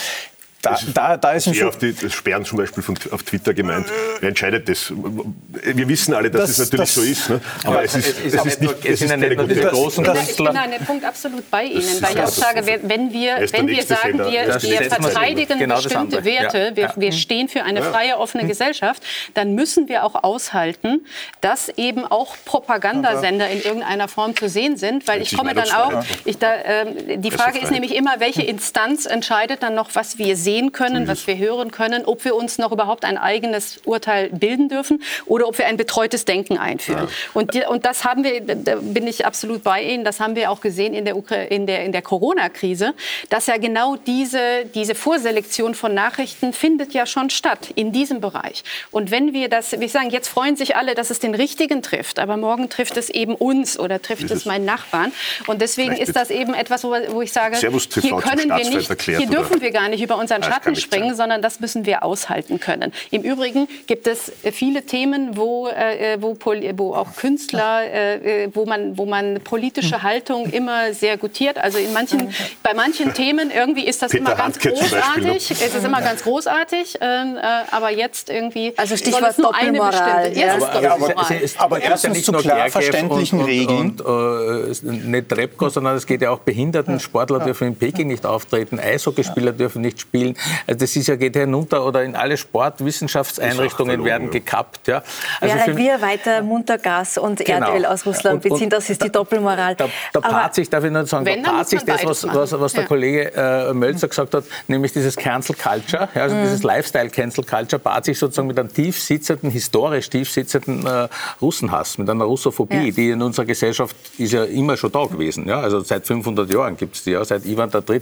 [0.63, 3.85] Da, da, da ist ein auf die, das Sperren zum Beispiel von, auf Twitter gemeint.
[4.21, 4.93] Wer entscheidet das?
[4.95, 7.29] Wir wissen alle, dass das, es natürlich das, so ist.
[7.29, 7.41] Ne?
[7.65, 10.23] Aber, aber es ist, es ist, nicht, es ist nicht nur diese großen Künstler.
[10.29, 13.67] Ich bin an dem Punkt absolut bei Ihnen, weil ich auch sage, wenn wir, wenn
[13.67, 16.75] wir sagen, wir, wir verteidigen genau bestimmte Werte, ja.
[16.77, 19.03] wir, wir stehen für eine freie, offene Gesellschaft,
[19.33, 21.05] dann müssen wir auch aushalten,
[21.41, 26.05] dass eben auch Propagandasender in irgendeiner Form zu sehen sind, weil ich komme dann auch,
[26.23, 30.37] ich da, äh, die Frage ist nämlich immer, welche Instanz entscheidet dann noch, was wir
[30.37, 34.29] sehen sehen können, was wir hören können, ob wir uns noch überhaupt ein eigenes Urteil
[34.29, 37.07] bilden dürfen oder ob wir ein betreutes Denken einführen.
[37.07, 37.31] Ja.
[37.33, 40.51] Und, die, und das haben wir, da bin ich absolut bei Ihnen, das haben wir
[40.51, 41.15] auch gesehen in der,
[41.49, 42.93] in der, in der Corona-Krise,
[43.29, 48.63] dass ja genau diese, diese Vorselektion von Nachrichten findet ja schon statt in diesem Bereich.
[48.91, 52.19] Und wenn wir das, wir sagen, jetzt freuen sich alle, dass es den Richtigen trifft,
[52.19, 55.11] aber morgen trifft es eben uns oder trifft es meinen Nachbarn.
[55.47, 57.71] Und deswegen ist das eben etwas, wo, wo ich sage, hier
[58.17, 61.85] können wir nicht, hier dürfen wir gar nicht über unseren Schatten springen, sondern das müssen
[61.85, 62.93] wir aushalten können.
[63.11, 66.37] Im Übrigen gibt es äh, viele Themen, wo, äh, wo,
[66.75, 71.57] wo auch Künstler, äh, wo, man, wo man politische Haltung immer sehr gutiert.
[71.57, 75.51] Also in manchen, bei manchen Themen irgendwie ist das Peter immer ganz Handke großartig.
[75.51, 77.41] Es ist immer ganz großarartig, ähm, äh,
[77.71, 80.39] aber jetzt irgendwie also Stichwort nur eine bestimmte.
[80.39, 80.55] Ja.
[80.55, 81.25] Aber, aber, aber,
[81.57, 83.77] aber erstens ja zu klar verständlichen und, Regeln.
[83.77, 86.99] Und, und, äh, nicht Repko, sondern es geht ja auch Behinderten.
[86.99, 90.32] Sportler dürfen in Peking nicht auftreten, Eishockeyspieler dürfen nicht spielen.
[90.67, 94.87] Also das ist ja, geht hinunter oder in alle Sportwissenschaftseinrichtungen werden gekappt.
[94.87, 95.03] Ja.
[95.39, 97.67] Also Während wir weiter munter Gas und genau.
[97.67, 99.75] Erdöl aus Russland und, beziehen, das ist die Doppelmoral.
[99.75, 102.73] Da, da paart sich, darf ich nur sagen, da paart sich das, was, was, was,
[102.73, 102.87] der ja.
[102.87, 106.43] Kollege äh, Mölzer gesagt hat, nämlich dieses Cancel Culture, ja, also mhm.
[106.43, 111.07] dieses Lifestyle Cancel Culture, paart sich sozusagen mit einem tief sitzenden, historisch tief sitzenden äh,
[111.41, 112.91] Russenhass, mit einer Russophobie, ja.
[112.91, 115.47] die in unserer Gesellschaft ist ja immer schon da gewesen.
[115.47, 115.59] Ja.
[115.59, 118.01] Also seit 500 Jahren gibt es die, ja, seit Ivan III.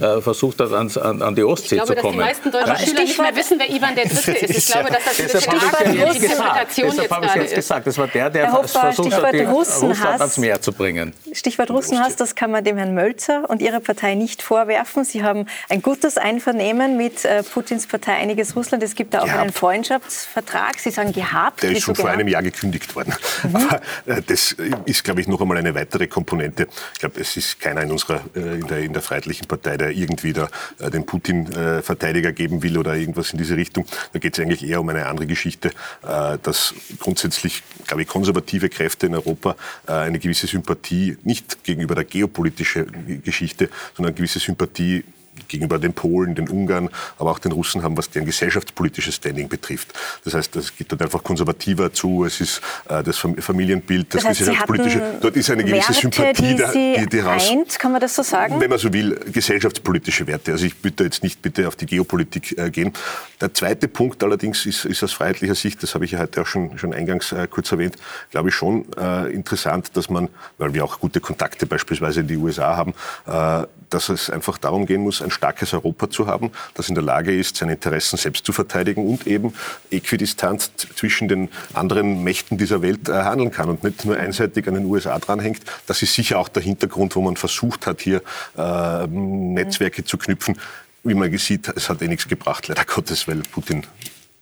[0.00, 2.12] Äh, versucht hat, ans, an, an die Ostsee glaube, zu kommen.
[2.12, 4.58] die meisten deutschen Schüler nicht mehr wissen, wer Ivan der Dritte ist.
[4.58, 7.54] Ich glaube, dass das eine starke Interpretation jetzt gerade ist.
[7.54, 7.86] gesagt.
[7.86, 11.12] Das war der, der versucht hat, Russland ans Meer zu bringen.
[11.32, 15.04] Stichwort Russenhass, das kann man dem Herrn Mölzer und Ihrer Partei nicht vorwerfen.
[15.04, 18.82] Sie haben ein gutes Einvernehmen mit äh, Putins Partei Einiges Russland.
[18.82, 19.40] Es gibt da auch gehabt.
[19.40, 20.78] einen Freundschaftsvertrag.
[20.78, 21.62] Sie sagen gehabt.
[21.62, 23.14] Der ist schon vor einem Jahr gekündigt worden.
[23.42, 23.56] Mhm.
[23.56, 26.66] Aber äh, das ist, glaube ich, noch einmal eine weitere Komponente.
[26.94, 29.90] Ich glaube, es ist keiner in unserer äh, in der, in der Freiheitlichen Partei, der
[29.90, 30.48] irgendwie da
[30.80, 33.86] den Putin Verteidiger geben will oder irgendwas in diese Richtung.
[34.12, 35.70] Da geht es eigentlich eher um eine andere Geschichte,
[36.02, 41.94] äh, dass grundsätzlich, glaube ich, konservative Kräfte in Europa äh, eine gewisse Sympathie, nicht gegenüber
[41.94, 45.04] der geopolitischen Geschichte, sondern eine gewisse Sympathie
[45.48, 49.92] gegenüber den Polen, den Ungarn, aber auch den Russen haben, was deren gesellschaftspolitisches Standing betrifft.
[50.24, 54.30] Das heißt, es geht dort einfach konservativer zu, es ist äh, das Familienbild, das, das
[54.30, 57.92] heißt, gesellschaftspolitische, dort ist eine gewisse Werte, Sympathie, die, Sie die, die raus, eint, kann
[57.92, 58.60] man das so sagen?
[58.60, 60.52] Wenn man so will, gesellschaftspolitische Werte.
[60.52, 62.92] Also ich bitte jetzt nicht bitte auf die Geopolitik äh, gehen.
[63.40, 66.46] Der zweite Punkt allerdings ist, ist aus freiheitlicher Sicht, das habe ich ja heute auch
[66.46, 67.96] schon, schon eingangs äh, kurz erwähnt,
[68.30, 70.28] glaube ich schon äh, interessant, dass man,
[70.58, 72.94] weil wir auch gute Kontakte beispielsweise in die USA haben,
[73.26, 77.04] äh, dass es einfach darum gehen muss, ein starkes Europa zu haben, das in der
[77.04, 79.52] Lage ist, seine Interessen selbst zu verteidigen und eben
[79.90, 84.74] äquidistant zwischen den anderen Mächten dieser Welt äh, handeln kann und nicht nur einseitig an
[84.74, 85.62] den USA dranhängt.
[85.86, 88.22] Das ist sicher auch der Hintergrund, wo man versucht hat, hier
[88.56, 90.58] äh, Netzwerke zu knüpfen.
[91.04, 93.84] Wie man sieht, es hat eh nichts gebracht, leider Gottes, weil Putin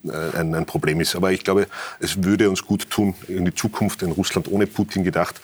[0.07, 1.17] äh, ein, Problem ist.
[1.17, 1.67] Aber ich glaube,
[1.99, 5.41] es würde uns gut tun, in die Zukunft, in Russland ohne Putin gedacht,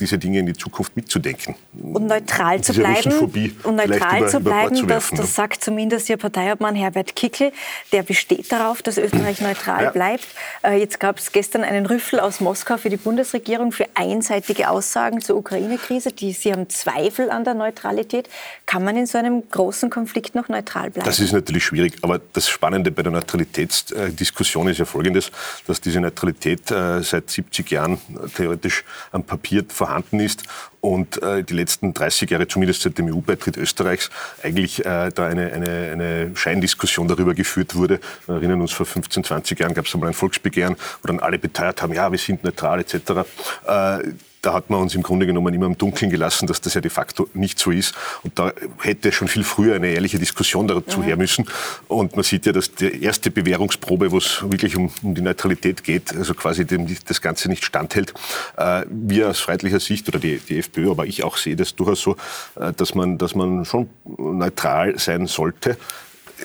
[0.00, 1.54] diese Dinge in die Zukunft mitzudenken.
[1.80, 3.12] Und neutral zu bleiben.
[3.62, 7.52] Und neutral über, zu bleiben, das, das sagt zumindest Ihr Parteiobmann Herbert Kickel.
[7.92, 9.90] Der besteht darauf, dass Österreich neutral ja.
[9.90, 10.26] bleibt.
[10.62, 15.20] Äh, jetzt gab es gestern einen Rüffel aus Moskau für die Bundesregierung für einseitige Aussagen
[15.20, 16.10] zur Ukraine-Krise.
[16.16, 18.28] Sie haben Zweifel an der Neutralität.
[18.66, 21.06] Kann man in so einem großen Konflikt noch neutral bleiben?
[21.06, 21.96] Das ist natürlich schwierig.
[22.02, 25.30] Aber das Spannende bei der Neutralitätsdiskussion ist ja folgendes,
[25.66, 27.98] dass diese Neutralität äh, seit 70 Jahren
[28.36, 30.44] theoretisch am Papier vorhanden ist
[30.80, 34.10] und äh, die letzten 30 Jahre, zumindest seit dem EU-Beitritt Österreichs,
[34.42, 38.00] eigentlich äh, da eine, eine, eine Scheindiskussion darüber geführt wurde.
[38.26, 41.38] Wir erinnern uns, vor 15, 20 Jahren gab es einmal ein Volksbegehren, wo dann alle
[41.38, 42.94] beteuert haben, ja, wir sind neutral etc.
[43.66, 44.12] Äh,
[44.46, 46.90] da hat man uns im Grunde genommen immer im Dunkeln gelassen, dass das ja de
[46.90, 47.96] facto nicht so ist.
[48.22, 51.04] Und da hätte schon viel früher eine ehrliche Diskussion dazu mhm.
[51.04, 51.46] her müssen.
[51.88, 55.82] Und man sieht ja, dass die erste Bewährungsprobe, wo es wirklich um, um, die Neutralität
[55.82, 58.14] geht, also quasi dem das Ganze nicht standhält.
[58.56, 62.02] Äh, wir aus freiheitlicher Sicht oder die, die FPÖ, aber ich auch sehe das durchaus
[62.02, 62.16] so,
[62.54, 65.76] äh, dass, man, dass man schon neutral sein sollte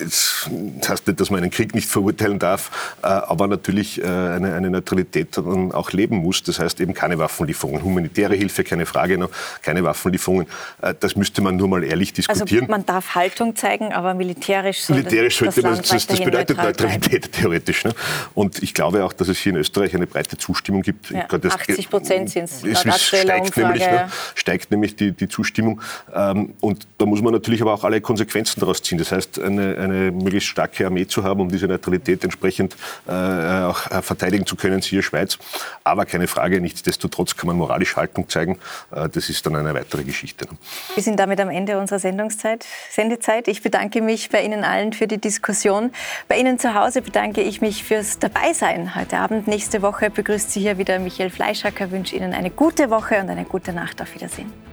[0.00, 0.48] das
[0.88, 4.70] heißt nicht, dass man einen Krieg nicht verurteilen darf, äh, aber natürlich äh, eine, eine
[4.70, 6.42] Neutralität dann auch leben muss.
[6.42, 7.82] Das heißt eben keine Waffenlieferungen.
[7.82, 9.30] Humanitäre Hilfe, keine Frage noch,
[9.62, 10.46] keine Waffenlieferungen.
[10.80, 12.64] Äh, das müsste man nur mal ehrlich also diskutieren.
[12.64, 17.30] Also man darf Haltung zeigen, aber militärisch sollte Militärisch sollte das, das, das bedeutet Neutralität
[17.30, 17.32] bleiben.
[17.32, 17.84] theoretisch.
[17.84, 17.92] Ne?
[18.34, 21.10] Und ich glaube auch, dass es hier in Österreich eine breite Zustimmung gibt.
[21.10, 22.64] Ja, 80 Prozent sind es.
[22.64, 25.80] Es steigt nämlich, ne, steigt nämlich die, die Zustimmung.
[26.14, 28.98] Ähm, und da muss man natürlich aber auch alle Konsequenzen daraus ziehen.
[28.98, 32.76] Das heißt, eine, eine möglichst starke Armee zu haben, um diese Neutralität entsprechend
[33.06, 35.38] äh, auch äh, verteidigen zu können, siehe Schweiz.
[35.84, 38.58] Aber keine Frage, nichtsdestotrotz kann man moralisch Haltung zeigen.
[38.90, 40.46] Äh, das ist dann eine weitere Geschichte.
[40.94, 43.48] Wir sind damit am Ende unserer Sendungszeit, Sendezeit.
[43.48, 45.90] Ich bedanke mich bei Ihnen allen für die Diskussion.
[46.28, 49.48] Bei Ihnen zu Hause bedanke ich mich fürs Dabeisein heute Abend.
[49.48, 51.86] Nächste Woche begrüßt Sie hier wieder Michael Fleischacker.
[51.86, 54.00] Ich wünsche Ihnen eine gute Woche und eine gute Nacht.
[54.00, 54.71] Auf Wiedersehen.